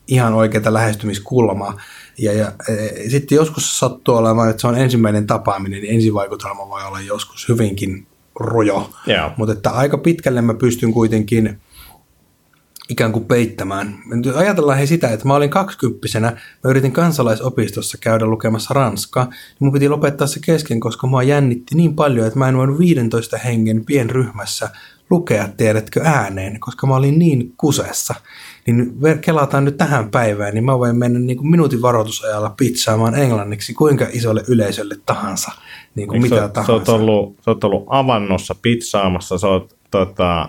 [0.08, 1.80] ihan oikeaa lähestymiskulmaa.
[2.18, 6.84] Ja, ja e, sitten joskus sattuu olemaan, että se on ensimmäinen tapaaminen, niin ensivaikutelma voi
[6.84, 8.90] olla joskus hyvinkin rujo.
[9.06, 9.30] Joo.
[9.36, 11.60] Mutta että aika pitkälle mä pystyn kuitenkin
[12.92, 13.94] ikään kuin peittämään.
[14.34, 19.72] Ajatellaan he sitä, että mä olin kaksikymppisenä, mä yritin kansalaisopistossa käydä lukemassa ranskaa, niin mun
[19.72, 23.84] piti lopettaa se kesken, koska mua jännitti niin paljon, että mä en voinut 15 hengen
[23.84, 24.70] pienryhmässä
[25.10, 28.14] lukea, tiedätkö, ääneen, koska mä olin niin kusessa.
[28.66, 33.74] Niin kelataan nyt tähän päivään, niin mä voin mennä niin kuin minuutin varoitusajalla pizzaamaan englanniksi
[33.74, 35.52] kuinka isolle yleisölle tahansa,
[35.94, 36.86] niin kuin Eikö mitä sä, tahansa.
[36.86, 40.48] Sä oot, ollut, sä oot ollut avannossa pizzaamassa, sä oot tota,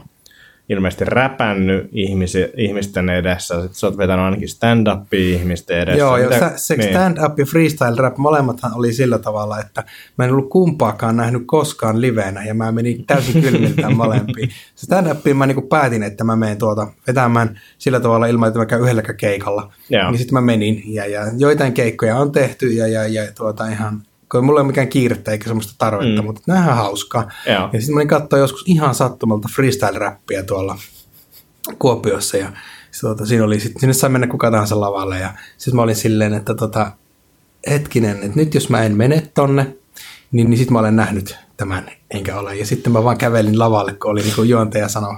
[0.70, 6.00] ilmeisesti räpännyt ihmisi, ihmisten edessä, sit sä oot vetänyt ainakin stand-upia ihmisten edessä.
[6.00, 6.90] Joo, Mitä- se niin.
[6.90, 9.84] stand-up ja freestyle rap, molemmathan oli sillä tavalla, että
[10.18, 14.50] mä en ollut kumpaakaan nähnyt koskaan livenä, ja mä menin täysin kylmiltään molempiin.
[14.76, 18.66] Se stand-upiin mä niinku päätin, että mä menen tuota vetämään sillä tavalla ilman, että mä
[18.66, 19.74] käyn yhdelläkään keikalla.
[19.90, 20.12] Joo.
[20.12, 24.02] Niin sitten mä menin, ja, ja joitain keikkoja on tehty, ja, ja, ja tuota ihan,
[24.38, 26.26] kun mulla ei ole mikään kiirettä eikä semmoista tarvetta, Mm.
[26.26, 27.32] mutta nämä on hauskaa.
[27.48, 27.70] Joo.
[27.74, 30.78] Ja sitten mä katsoa joskus ihan sattumalta freestyle-räppiä tuolla
[31.80, 32.52] Kuopiossa ja
[32.92, 35.96] sit, tota, siinä oli, sit, sinne sai mennä kuka tahansa lavalle ja sitten mä olin
[35.96, 36.92] silleen, että tota,
[37.70, 39.76] hetkinen, että nyt jos mä en mene tonne,
[40.32, 42.56] niin, niin sitten mä olen nähnyt tämän, enkä ole.
[42.56, 45.14] Ja sitten mä vaan kävelin lavalle, kun oli niin kuin juontaja sanoi,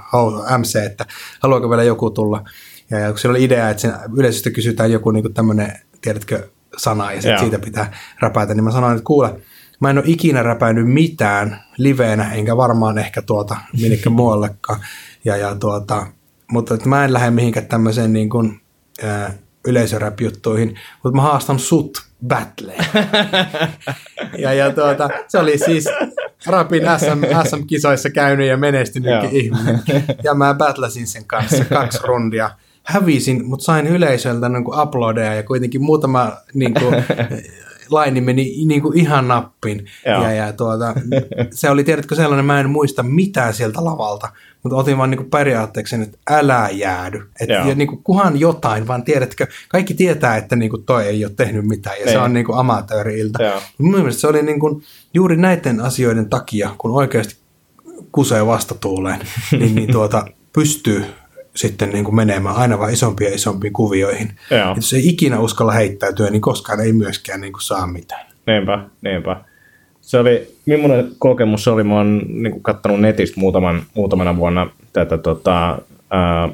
[0.57, 1.05] MC, että
[1.39, 2.43] haluaako vielä joku tulla.
[2.89, 7.03] Ja, ja kun siellä oli idea, että sen yleisöstä kysytään joku niin tämmöinen, tiedätkö, sana
[7.03, 7.21] ja Joo.
[7.21, 9.41] sitten siitä pitää räpätä, niin mä sanoin, että kuule,
[9.80, 14.80] mä en ole ikinä räpänyt mitään liveenä, enkä varmaan ehkä tuota minnekään muuallekaan.
[15.26, 16.07] Ja, ja tuota,
[16.51, 18.61] mutta että mä en lähde mihinkään tämmöiseen niin kuin,
[19.03, 19.34] ää,
[19.67, 22.86] yleisörap-juttuihin, mutta mä haastan sut battleen.
[24.38, 25.86] ja, ja tuota, se oli siis
[26.45, 29.82] rapin SM, SM-kisoissa käynyt ja menestynytkin ihminen.
[30.23, 32.49] Ja mä battlasin sen kanssa kaksi rundia.
[32.86, 36.96] Hävisin, mutta sain yleisöltä niin kuin uploadeja ja kuitenkin muutama niin kuin,
[37.90, 39.86] laini meni niin kuin ihan nappiin.
[40.06, 40.24] Joo.
[40.24, 40.94] Ja, ja tuota,
[41.52, 44.30] se oli, tiedätkö, sellainen, mä en muista mitään sieltä lavalta,
[44.64, 47.30] mutta otin vaan niin kuin periaatteeksi, että älä jäädy.
[47.42, 47.68] Et, Joo.
[47.68, 51.34] ja niin kuin, kuhan jotain, vaan tiedätkö, kaikki tietää, että niin kuin toi ei ole
[51.36, 52.20] tehnyt mitään ja se Niin.
[52.22, 53.44] on niin kuin amatööri-ilta.
[53.44, 53.62] Joo.
[53.78, 54.84] Mun mielestä se oli niin kuin,
[55.14, 57.36] juuri näiden asioiden takia, kun oikeasti
[58.12, 59.20] kusee vastatuuleen,
[59.52, 61.06] niin, niin tuota, pystyy
[61.56, 64.32] sitten niin kuin menemään aina vaan isompiin ja isompiin kuvioihin.
[64.51, 64.72] Joo.
[64.72, 68.26] Et jos ei ikinä uskalla heittäytyä, niin koskaan ei myöskään niin kuin saa mitään.
[68.47, 69.41] Niinpä, niinpä.
[70.01, 71.84] Se oli, millainen kokemus se oli?
[71.84, 75.78] Mä oon niin katsonut netistä muutaman, muutamana vuonna tätä tota,
[76.12, 76.49] ää,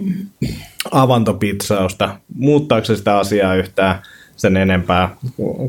[0.92, 2.16] avantopizzausta.
[2.36, 4.02] Muuttaako se sitä asiaa yhtään
[4.36, 5.16] sen enempää?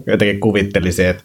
[0.07, 1.23] Jotenkin kuvittelisin, että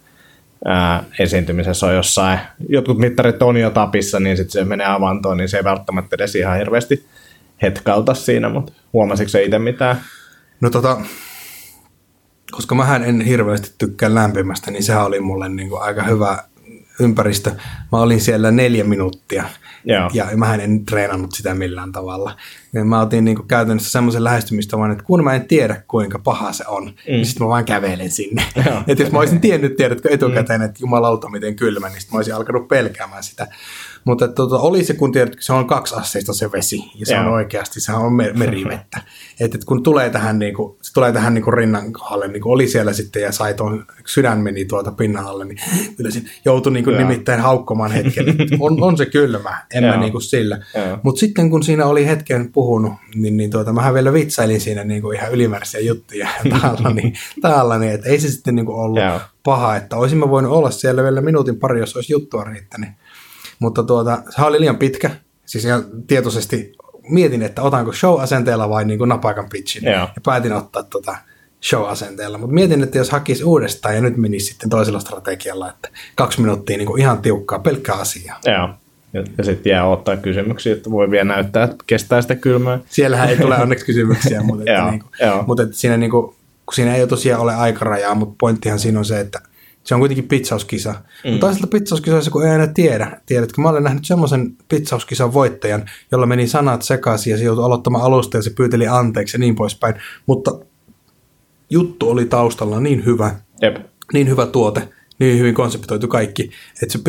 [0.66, 2.40] ää, esiintymisessä on jossain,
[2.70, 6.36] jotkut mittarit on jo tapissa, niin sitten se menee avantoon, niin se ei välttämättä edes
[6.36, 7.06] ihan hirveästi
[7.62, 10.02] hetkauta siinä, mutta huomasitko se itse mitään?
[10.62, 11.02] No tota,
[12.52, 16.44] koska mähän en hirveästi tykkää lämpimästä, niin sehän oli mulle niin kuin aika hyvä
[17.00, 17.52] ympäristö.
[17.92, 19.44] Mä olin siellä neljä minuuttia
[19.86, 20.10] Joo.
[20.14, 22.38] ja mähän en treenannut sitä millään tavalla.
[22.74, 26.54] Ja mä otin niin kuin käytännössä semmoisen lähestymistavan, että kun mä en tiedä kuinka paha
[26.54, 26.94] se on, mm.
[27.08, 28.44] niin sitten mä vaan kävelen sinne.
[28.66, 28.84] Joo.
[28.88, 32.36] että jos mä olisin tiennyt, tiedätkö etukäteen, että jumalauta miten kylmä, niin sitten mä olisin
[32.36, 33.48] alkanut pelkäämään sitä.
[34.08, 37.24] Mutta tota, oli se, kun tiedät, se on kaksi asteista se vesi, ja se Joo.
[37.24, 39.02] on oikeasti, se on mer- merivettä.
[39.40, 42.68] Et, et kun tulee tähän, niinku, se tulee tähän niinku rinnan kohdalle, niin kuin oli
[42.68, 45.58] siellä sitten, ja sai tuon sydän meni tuolta pinnan alle, niin
[45.98, 47.00] kyllä siinä joutui niinku Joo.
[47.00, 48.26] nimittäin haukkomaan hetken.
[48.60, 50.00] On, on se kylmä, en mä Joo.
[50.00, 50.60] niinku sillä.
[51.04, 55.12] Mutta sitten kun siinä oli hetken puhunut, niin, niin tuota, mähän vielä vitsailin siinä niinku
[55.12, 59.20] ihan ylimääräisiä juttuja tahallani, tahallani että ei se sitten niinku ollut Joo.
[59.44, 62.90] paha, että olisimme voinut olla siellä vielä minuutin pari, jos olisi juttua riittänyt.
[63.60, 65.12] Mutta tuota, se oli liian pitkä,
[65.46, 66.76] siis ihan tietoisesti
[67.10, 69.84] mietin, että otanko show-asenteella vai niin kuin napaikan pitchin.
[69.86, 69.94] Joo.
[69.94, 71.18] Ja päätin ottaa tota
[71.64, 72.38] show-asenteella.
[72.38, 76.78] Mutta mietin, että jos hakisi uudestaan ja nyt menisi sitten toisella strategialla, että kaksi minuuttia
[76.78, 78.40] niin kuin ihan tiukkaa, pelkkää asiaa.
[78.46, 78.70] Joo.
[79.14, 82.80] Ja, ja sitten jää ottaa kysymyksiä, että voi vielä näyttää, että kestää sitä kylmää.
[82.90, 86.36] Siellähän ei tule onneksi kysymyksiä, mutta, että Joo, niin kuin, mutta että siinä, niin kuin,
[86.66, 89.42] kun siinä ei tosiaan ole aikarajaa, mutta pointtihan siinä on se, että
[89.88, 90.92] se on kuitenkin pizzauskisa.
[90.92, 91.32] Mm.
[91.32, 96.26] Mutta toisaalta pizzauskisoissa, kun ei aina tiedä, tiedätkö, mä olen nähnyt semmoisen pizzauskisan voittajan, jolla
[96.26, 99.96] meni sanat sekaisin ja se joutui aloittamaan alusta ja se pyyteli anteeksi ja niin poispäin.
[100.26, 100.52] Mutta
[101.70, 103.78] juttu oli taustalla niin hyvä, Jep.
[104.14, 106.52] niin hyvä tuote, niin hyvin konseptoitu kaikki,
[106.84, 107.00] että se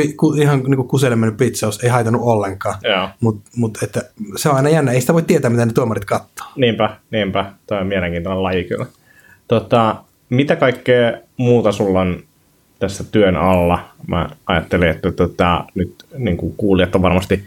[0.41, 2.79] ihan niin kuin kuselle mennyt pizzaus ei haitannut ollenkaan.
[3.21, 4.03] Mutta mut, että
[4.37, 6.47] se on aina jännä, ei sitä voi tietää, mitä ne tuomarit katsoo.
[6.57, 7.53] Niinpä, niinpä.
[7.67, 8.87] Tämä on mielenkiintoinen laji kyllä.
[9.49, 9.97] Tota,
[10.31, 12.28] mitä kaikkea muuta sulla on
[12.79, 13.89] tässä työn alla?
[14.07, 17.45] Mä ajattelin, että tota, nyt niin kuin kuulijat on varmasti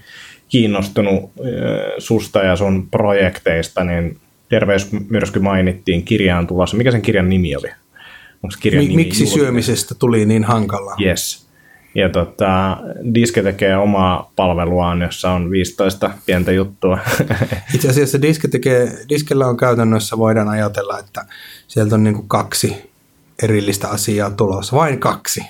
[0.50, 1.52] kiinnostunut äh,
[1.98, 4.18] susta ja sun projekteista, niin
[4.50, 6.78] terveysmyrsky mainittiin, kirja on tulossa.
[6.78, 7.70] Mikä sen kirjan nimi oli?
[8.44, 9.46] Onko kirjan Mi- nimi miksi julkinen?
[9.46, 10.96] syömisestä tuli niin hankalaa?
[11.02, 11.52] Yes.
[11.96, 12.78] Ja tota,
[13.14, 17.00] Diske tekee omaa palveluaan, jossa on 15 pientä juttua.
[17.76, 21.26] Itse asiassa diske tekee, diskellä on käytännössä, voidaan ajatella, että
[21.68, 22.91] sieltä on niin kuin kaksi
[23.44, 25.42] erillistä asiaa tulossa, vain kaksi,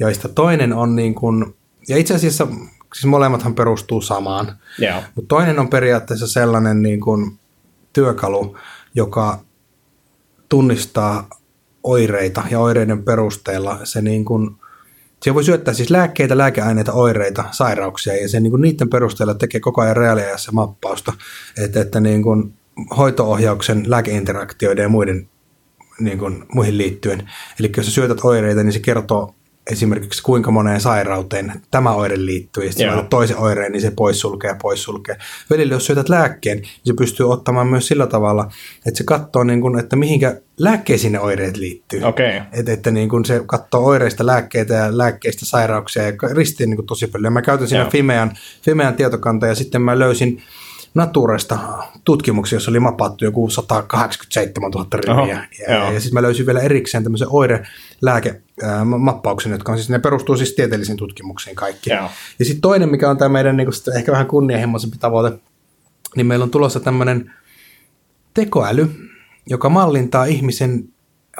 [0.00, 1.54] joista toinen on niin kuin,
[1.88, 2.46] ja itse asiassa
[2.94, 5.02] siis molemmathan perustuu samaan, Joo.
[5.14, 7.38] mutta toinen on periaatteessa sellainen niin kuin
[7.92, 8.56] työkalu,
[8.94, 9.38] joka
[10.48, 11.28] tunnistaa
[11.82, 14.56] oireita ja oireiden perusteella se niin kuin,
[15.22, 19.60] se voi syöttää siis lääkkeitä, lääkeaineita, oireita, sairauksia ja se niin kuin niiden perusteella tekee
[19.60, 21.12] koko ajan reaaliajassa mappausta,
[21.64, 22.54] että, että niin kuin
[22.96, 25.28] hoitoohjauksen, lääkeinteraktioiden ja muiden
[26.00, 27.30] niin kuin, muihin liittyen.
[27.60, 29.34] Eli jos sä syötät oireita, niin se kertoo
[29.70, 34.56] esimerkiksi kuinka moneen sairauteen tämä oire liittyy, ja sitten toisen oireen, niin se poissulkee ja
[34.62, 35.16] poissulkee.
[35.50, 38.50] Välillä jos syötät lääkkeen, niin se pystyy ottamaan myös sillä tavalla,
[38.86, 42.02] että se katsoo, niin kuin, että mihinkä lääkkeisiin ne oireet liittyy.
[42.02, 42.40] Okei.
[42.52, 46.86] Että, että niin kun se katsoo oireista lääkkeitä ja lääkkeistä sairauksia ja ristii niin kuin
[46.86, 47.32] tosi paljon.
[47.32, 47.90] Mä käytän siinä Joo.
[47.90, 48.32] Fimean,
[48.62, 50.42] Fimean tietokanta ja sitten mä löysin
[50.98, 51.58] Naturesta
[52.04, 55.14] tutkimuksia, jossa oli mapattu joku 187 000 riviä.
[55.14, 55.92] Oho, ja, joo.
[55.92, 60.98] ja sitten mä löysin vielä erikseen tämmöisen oirelääkemappauksen, jotka on siis, ne perustuu siis tieteellisiin
[60.98, 61.90] tutkimuksiin kaikki.
[61.90, 62.10] Joo.
[62.38, 65.38] Ja sitten toinen, mikä on tämä meidän niin kuin, ehkä vähän kunnianhimoisempi tavoite,
[66.16, 67.32] niin meillä on tulossa tämmöinen
[68.34, 68.94] tekoäly,
[69.46, 70.88] joka mallintaa ihmisen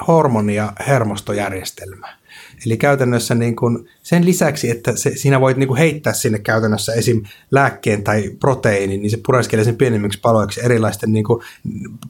[0.07, 2.19] hormoni- ja hermostojärjestelmää.
[2.65, 6.93] Eli käytännössä niin kun sen lisäksi, että se, siinä voit niin kun heittää sinne käytännössä
[6.93, 7.23] esim.
[7.51, 11.43] lääkkeen tai proteiinin, niin se pureskelee sen pienemmiksi paloiksi erilaisten niin kun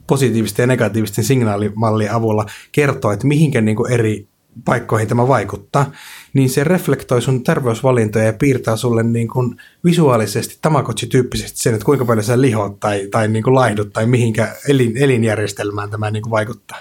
[0.06, 4.28] positiivisten ja negatiivisten signaalimallien avulla kertoo, että mihinkä niin kun eri
[4.64, 5.92] paikkoihin tämä vaikuttaa,
[6.32, 12.04] niin se reflektoi sun terveysvalintoja ja piirtää sulle niin kuin visuaalisesti, tamakotsi-tyyppisesti sen, että kuinka
[12.04, 16.30] paljon sä lihot tai, tai niin kuin laihdut tai mihinkä elin, elinjärjestelmään tämä niin kuin
[16.30, 16.78] vaikuttaa.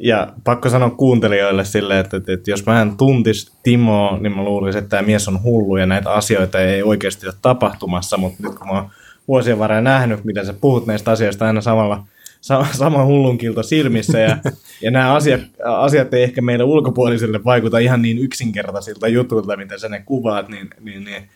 [0.00, 4.44] Ja pakko sanoa kuuntelijoille silleen, että, että, että jos mä en tuntis Timoa, niin mä
[4.44, 8.58] luulisin, että tämä mies on hullu ja näitä asioita ei oikeasti ole tapahtumassa, mutta nyt
[8.58, 8.90] kun mä oon
[9.28, 12.06] vuosien varrella nähnyt, miten sä puhut näistä asioista aina samalla,
[12.40, 14.36] sa, sama hullunkilta silmissä ja,
[14.80, 19.88] ja nämä asiat, asiat ei ehkä meille ulkopuolisille vaikuta ihan niin yksinkertaisilta jutuilta, mitä sä
[19.88, 21.28] ne kuvaat, niin, niin, niin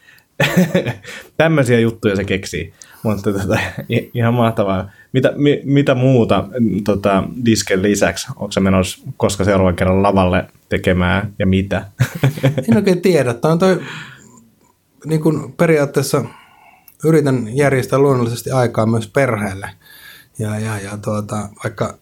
[1.36, 2.72] tämmöisiä juttuja se keksii.
[3.06, 3.58] Mutta tota,
[4.14, 4.90] ihan mahtavaa.
[5.12, 8.26] Mitä, mi, mitä muuta mm, tota, disken lisäksi?
[8.36, 11.86] Onko se menossa koska seuraavan kerran lavalle tekemään ja mitä?
[12.68, 13.34] En oikein tiedä.
[13.34, 13.80] Tämä on toi,
[15.04, 16.24] niin kuin periaatteessa
[17.04, 19.70] yritän järjestää luonnollisesti aikaa myös perheelle.
[20.38, 21.98] Ja, ja, ja tuota, vaikka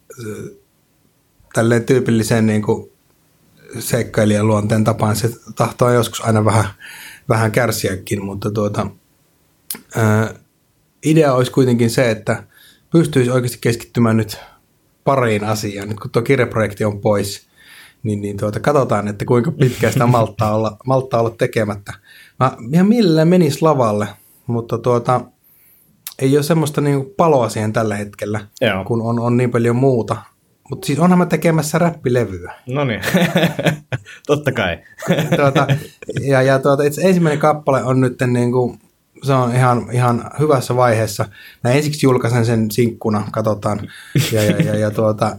[1.55, 2.91] tälleen tyypillisen niin kuin
[3.79, 6.67] seikkailijan luonteen tapaan se tahtoo joskus aina vähän,
[7.29, 8.87] vähän kärsiäkin, mutta tuota,
[9.97, 10.35] ää,
[11.05, 12.43] idea olisi kuitenkin se, että
[12.91, 14.39] pystyisi oikeasti keskittymään nyt
[15.05, 15.89] pariin asiaan.
[15.89, 17.47] Nyt kun tuo kirjaprojekti on pois,
[18.03, 21.93] niin, niin tuota, katsotaan, että kuinka pitkään sitä malttaa olla, malttaa olla tekemättä.
[22.41, 24.09] Mä ihan mielellään menis lavalle,
[24.47, 25.21] mutta tuota,
[26.19, 28.85] ei ole semmoista niin paloa siihen tällä hetkellä, Joo.
[28.85, 30.17] kun on, on niin paljon muuta.
[30.71, 32.55] Mutta siis onhan mä tekemässä räppilevyä.
[32.67, 33.01] No niin,
[34.27, 34.79] totta kai.
[35.37, 35.67] tuota,
[36.21, 38.79] ja, ja tuota, itse ensimmäinen kappale on nyt niin kuin,
[39.25, 41.29] se on ihan, ihan hyvässä vaiheessa.
[41.65, 43.81] Mä ensiksi julkaisen sen sinkkuna, katsotaan.
[44.33, 45.37] Ja, ja, ja, ja tuota,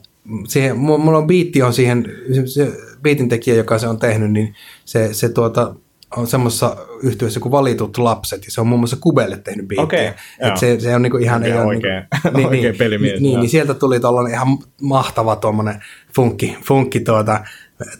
[0.47, 2.05] siihen, mu- mulla on biitti on siihen,
[2.45, 2.71] se,
[3.01, 4.55] biitin tekijä, joka se on tehnyt, niin
[4.85, 5.75] se, se tuota,
[6.17, 9.83] on semmoisessa yhtiössä kuin Valitut lapset, ja se on muun muassa Kubelle tehnyt biittiä.
[9.83, 10.13] Okei, joo.
[10.51, 11.41] Et se, se on niinku ihan...
[11.41, 14.47] Okei, ei ole oikein- niinku, oikein pelimies, Niin, niin, sieltä tuli tuollainen ihan
[14.81, 15.83] mahtava tuommoinen
[16.15, 17.39] funkki, funkki tuota,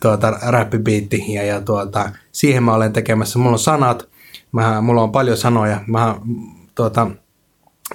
[0.02, 3.40] tuota räppibiitti ja, ja tuota, siihen mä olen tekemässä.
[3.40, 4.08] Mulla on sanat,
[4.56, 5.80] mä, mulla on paljon sanoja.
[5.88, 6.16] Mä,
[6.76, 7.08] tuota,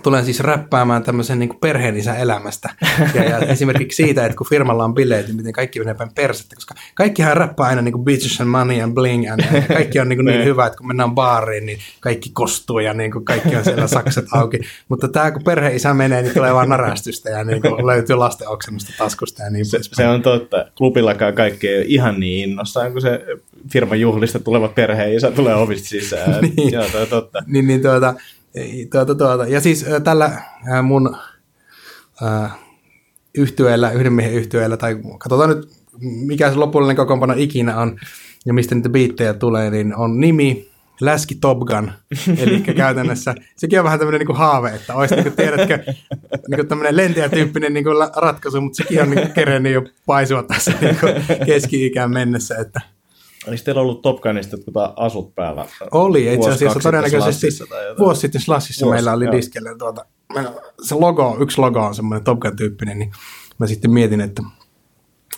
[0.02, 2.70] tulen siis räppäämään tämmöisen niin perheenisän elämästä.
[3.14, 6.54] Ja, ja, esimerkiksi siitä, että kun firmalla on bileet, niin miten kaikki menee päin persettä,
[6.54, 10.08] koska kaikkihan räppää aina niin kuin bitches and money and bling, and, ja kaikki on
[10.08, 13.56] niin, kuin niin hyvä, että kun mennään baariin, niin kaikki kostuu ja niin kuin kaikki
[13.56, 14.58] on siellä sakset auki.
[14.88, 18.92] Mutta tämä, kun perheisä menee, niin tulee vaan narästystä ja niin kuin löytyy lasten oksennusta
[18.98, 20.66] taskusta ja niin se, se, on totta.
[20.78, 23.26] Klubillakaan kaikki ei ole ihan niin innossaan, kun se
[23.72, 26.40] firman juhlista tuleva perheisä tulee ovista sisään.
[26.56, 26.72] niin.
[26.72, 27.42] Joo, toi totta.
[27.46, 28.14] niin, niin tuota,
[28.92, 29.46] Tuota, tuota.
[29.46, 30.42] Ja siis tällä
[30.82, 31.16] mun
[32.22, 32.50] äh,
[33.34, 37.98] yhtyeellä, yhden miehen yhtyeellä, tai katsotaan nyt mikä se lopullinen kokoonpano ikinä on,
[38.46, 40.70] ja mistä niitä biittejä tulee, niin on nimi
[41.00, 41.92] Läski Top Gun.
[42.42, 45.78] Eli käytännössä sekin on vähän tämmöinen niin haave, että olisi, niin kuin, tiedätkö,
[46.48, 50.72] niin kuin tämmöinen lentiä-tyyppinen niin kuin ratkaisu, mutta sekin on niin kerennyt jo paisua tässä
[50.80, 50.96] niin
[51.46, 52.80] keski-ikään mennessä, että
[53.48, 55.66] Oliko teillä ollut Top Gunista tuota asut päällä?
[55.90, 57.46] Oli, itse asiassa todennäköisesti
[57.98, 59.32] vuosi sitten Slashissa vuosi, meillä oli joo.
[59.32, 60.04] diskellä tuota,
[60.82, 63.12] se logo, yksi logo on semmoinen Top Gun-tyyppinen, niin
[63.58, 64.42] mä sitten mietin, että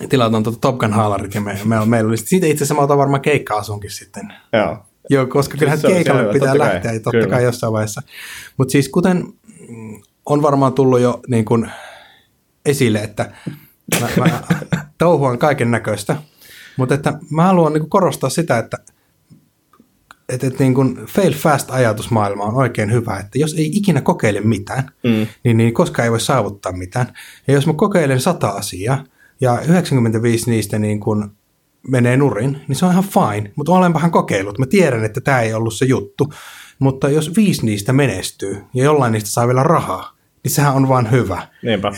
[0.09, 3.23] tilataan tuota Top Gun-haalarit ja me, me, meillä oli siitä itse asiassa mä otan varmaan
[3.23, 4.33] keikka-asunkin sitten.
[4.53, 4.77] Joo.
[5.11, 7.27] Joo, koska kyllähän se, keikalle pitää lähteä, kai, totta kyllä.
[7.27, 8.03] kai jossain vaiheessa.
[8.57, 9.25] Mutta siis kuten
[10.27, 11.71] on varmaan tullut jo niin kuin
[12.67, 13.31] esille, että
[14.01, 14.41] mä, mä
[14.99, 16.17] touhuan kaiken näköistä,
[16.77, 18.79] mutta että mä haluan niin korostaa sitä, että
[20.29, 24.41] että, että niin kuin fail fast ajatusmaailma on oikein hyvä, että jos ei ikinä kokeile
[24.41, 25.27] mitään, mm.
[25.45, 27.07] niin, niin koskaan ei voi saavuttaa mitään.
[27.47, 29.05] Ja jos mä kokeilen sata asiaa
[29.41, 31.25] ja 95 niistä niin kuin
[31.89, 34.59] menee nurin, niin se on ihan fine, mutta olenpahan kokeillut.
[34.59, 36.33] Mä tiedän, että tämä ei ollut se juttu.
[36.79, 41.11] Mutta jos viisi niistä menestyy ja jollain niistä saa vielä rahaa, niin sehän on vaan
[41.11, 41.49] hyvä.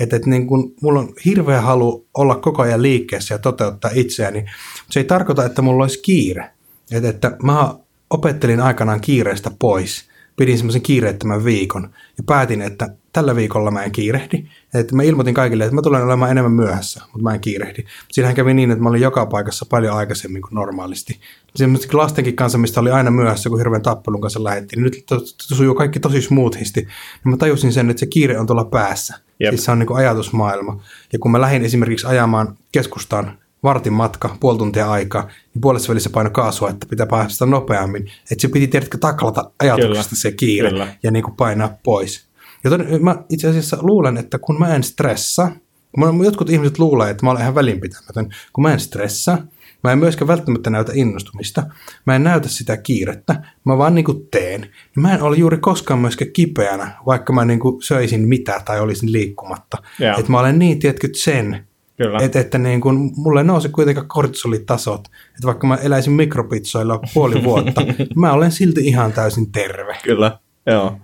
[0.00, 4.44] Että et niin kun, mulla on hirveä halu olla koko ajan liikkeessä ja toteuttaa itseäni.
[4.90, 6.50] Se ei tarkoita, että mulla olisi kiire.
[6.92, 7.74] Että, että mä
[8.10, 10.08] opettelin aikanaan kiireestä pois.
[10.36, 14.44] Pidin semmoisen kiireettömän viikon ja päätin, että tällä viikolla mä en kiirehdi.
[14.74, 17.84] Että mä ilmoitin kaikille, että mä tulen olemaan enemmän myöhässä, mutta mä en kiirehdi.
[18.12, 21.20] Siinähän kävi niin, että mä olin joka paikassa paljon aikaisemmin kuin normaalisti.
[21.56, 24.82] Semmoisesti lastenkin kanssa, mistä oli aina myöhässä, kun hirveän tappelun kanssa lähdettiin.
[24.82, 25.04] Niin nyt
[25.40, 26.80] sujuu kaikki tosi smoothisti.
[26.80, 29.14] Niin mä tajusin sen, että se kiire on tuolla päässä.
[29.40, 29.50] Jep.
[29.50, 30.80] Siis se on niin kuin ajatusmaailma.
[31.12, 36.10] Ja kun mä lähdin esimerkiksi ajamaan keskustaan vartin matka, puoli tuntia aikaa, niin puolessa välissä
[36.10, 38.02] paino kaasua, että pitää päästä nopeammin.
[38.02, 40.96] Että se piti tiedätkö taklata ajatuksesta kyllä, se kiire kyllä.
[41.02, 42.26] ja niin kuin painaa pois.
[42.64, 45.50] Joten mä itse asiassa luulen, että kun mä en stressa,
[45.94, 49.38] kun jotkut ihmiset luulee, että mä olen ihan välinpitämätön, kun mä en stressa,
[49.84, 51.62] mä en myöskään välttämättä näytä innostumista,
[52.04, 54.60] mä en näytä sitä kiirettä, mä vaan niin kuin teen.
[54.60, 58.80] Niin mä en ole juuri koskaan myöskään kipeänä, vaikka mä niin kuin söisin mitä tai
[58.80, 59.82] olisin liikkumatta.
[60.00, 60.18] Yeah.
[60.18, 61.66] Että mä olen niin, tiedätkö, sen,
[61.96, 62.18] Kyllä.
[62.22, 65.00] Että, että niin kuin, mulle ei nouse kuitenkaan kortisolitasot.
[65.04, 67.80] Että vaikka mä eläisin mikropitsoilla puoli vuotta,
[68.16, 69.96] mä olen silti ihan täysin terve.
[70.02, 70.96] Kyllä, joo.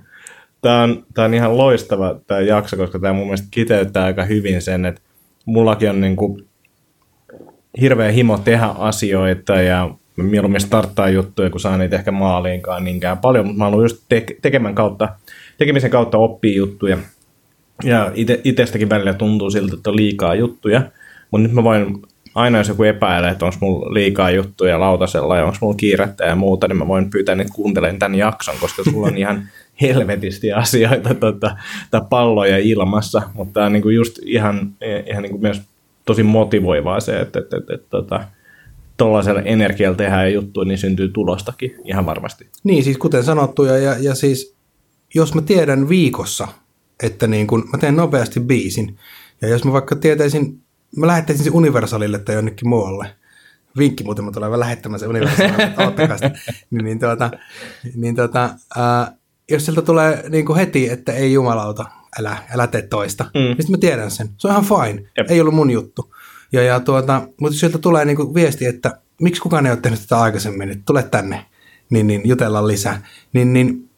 [0.60, 4.62] Tämä on, tämä on ihan loistava tämä jakso, koska tämä mun mielestä kiteyttää aika hyvin
[4.62, 5.00] sen, että
[5.44, 6.46] mullakin on niin kuin
[7.80, 13.46] hirveä himo tehdä asioita ja mieluummin starttaa juttuja, kun saa niitä ehkä maaliinkaan niinkään paljon,
[13.46, 15.08] mutta mä haluan just te- tekemän kautta,
[15.58, 16.98] tekemisen kautta oppia juttuja.
[17.84, 20.82] Ja ite, itsestäkin välillä tuntuu siltä, että on liikaa juttuja,
[21.30, 22.02] mutta nyt mä voin,
[22.34, 26.36] aina jos joku epäilee, että onko mulla liikaa juttuja lautasella ja onko mulla kiirettä ja
[26.36, 29.48] muuta, niin mä voin pyytää niitä kuuntelemaan tämän jakson, koska sulla on ihan
[29.82, 31.56] helvetisti asioita tota,
[31.90, 34.72] tai palloja ilmassa, mutta tämä on niinku just ihan,
[35.06, 35.62] ihan niinku myös
[36.04, 38.24] tosi motivoivaa se, että, että, että, että tota,
[38.96, 42.46] tuollaisella energialla tehdään juttuja, niin syntyy tulostakin ihan varmasti.
[42.64, 44.54] Niin, siis kuten sanottu, ja, ja, ja siis
[45.14, 46.48] jos mä tiedän viikossa,
[47.02, 48.98] että niin kun mä teen nopeasti biisin,
[49.40, 50.62] ja jos mä vaikka tietäisin,
[50.96, 53.16] mä lähettäisin se Universalille tai jonnekin muualle,
[53.78, 55.72] vinkki muuten, mä tulen lähettämään se Universalille,
[56.70, 57.30] niin, niin, tuota,
[57.94, 59.12] niin tuota, ää,
[59.50, 61.84] jos sieltä tulee niin kuin heti, että ei jumalauta,
[62.18, 63.40] älä, älä tee toista, mm.
[63.40, 64.28] niin sitten mä tiedän sen.
[64.38, 65.10] Se on ihan fine.
[65.16, 65.30] Jep.
[65.30, 66.14] Ei ollut mun juttu.
[66.52, 70.00] Ja, ja tuota, mutta sieltä tulee niin kuin viesti, että miksi kukaan ei ole tehnyt
[70.00, 71.46] tätä aikaisemmin, että tule tänne,
[71.90, 73.02] niin, niin jutellaan lisää.
[73.32, 73.90] Niin, niin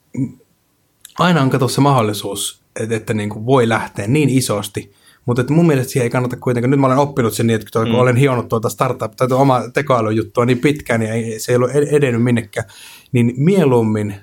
[1.18, 4.92] aina on kato se mahdollisuus, että, että niin kuin voi lähteä niin isosti,
[5.26, 7.80] mutta että mun mielestä siihen ei kannata kuitenkaan, nyt mä olen oppinut sen niin, että
[7.80, 7.94] kun mm.
[7.94, 11.70] olen hionut tuota startup tai tuota oma tekoälyjuttua niin pitkään, niin ei, se ei ollut
[11.70, 12.66] edennyt minnekään,
[13.12, 14.14] niin mieluummin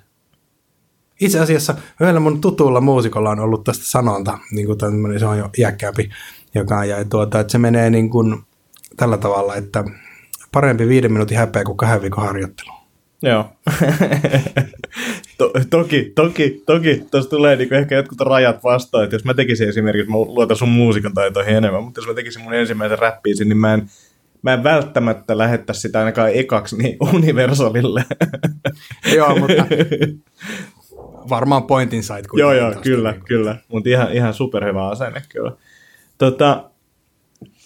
[1.20, 5.38] itse asiassa yhdellä mun tutulla muusikolla on ollut tästä sanonta, niin kuin tämmöinen, se on
[5.38, 6.10] jo iäkkäämpi,
[6.56, 8.44] joka ja tuota, että se menee niin kuin
[8.98, 9.84] tällä tavalla, että
[10.52, 12.79] parempi viiden minuutin häpeä kuin kahden viikon harjoittelu.
[13.24, 13.46] Joo.
[15.38, 17.04] to, toki, toki, toki.
[17.12, 20.70] Tuossa tulee niinku ehkä jotkut rajat vastaan, että jos mä tekisin esimerkiksi, mä luotan sun
[20.70, 23.90] muusikon taitoihin enemmän, mutta jos mä tekisin mun ensimmäisen räppiisin, niin mä en,
[24.42, 28.06] mä en välttämättä lähettää sitä ainakaan ekaksi niin Universalille.
[29.16, 29.66] Joo, mutta
[31.30, 32.26] varmaan pointin sait.
[32.34, 33.56] Joo, joo, kyllä, niin kyllä.
[33.68, 35.52] Mutta ihan, ihan superhyvä asenne kyllä.
[36.18, 36.70] Tota,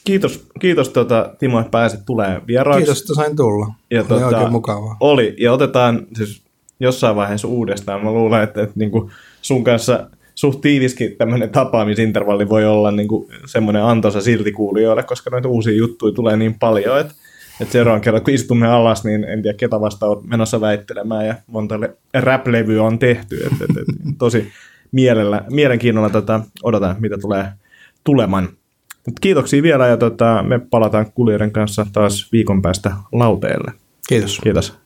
[0.05, 2.79] kiitos, kiitos tota, Timo, että pääsit tulemaan vieraaksi.
[2.79, 3.67] Kiitos, että sain tulla.
[3.91, 4.97] Ja oli tota, oikein mukavaa.
[4.99, 6.41] Oli, ja otetaan siis
[6.79, 8.03] jossain vaiheessa uudestaan.
[8.03, 13.07] Mä luulen, että, että niin kuin sun kanssa suht tiiviskin tämmöinen tapaamisintervalli voi olla niin
[13.07, 17.13] kuin semmoinen antoisa silti kuulijoille, koska noita uusia juttuja tulee niin paljon, että
[17.61, 21.35] että seuraavan kerran, kun istumme alas, niin en tiedä ketä vasta olet menossa väittelemään ja
[21.47, 21.79] monta
[22.13, 23.35] rap-levyä on tehty.
[23.35, 24.47] Et, et, et, tosi
[24.91, 27.45] mielellä, mielenkiinnolla tota, odotan, mitä tulee
[28.03, 28.49] tuleman.
[29.07, 33.71] Mut kiitoksia vielä ja tota, me palataan kulijoiden kanssa taas viikon päästä lauteelle.
[34.07, 34.39] Kiitos.
[34.43, 34.82] Kiitos.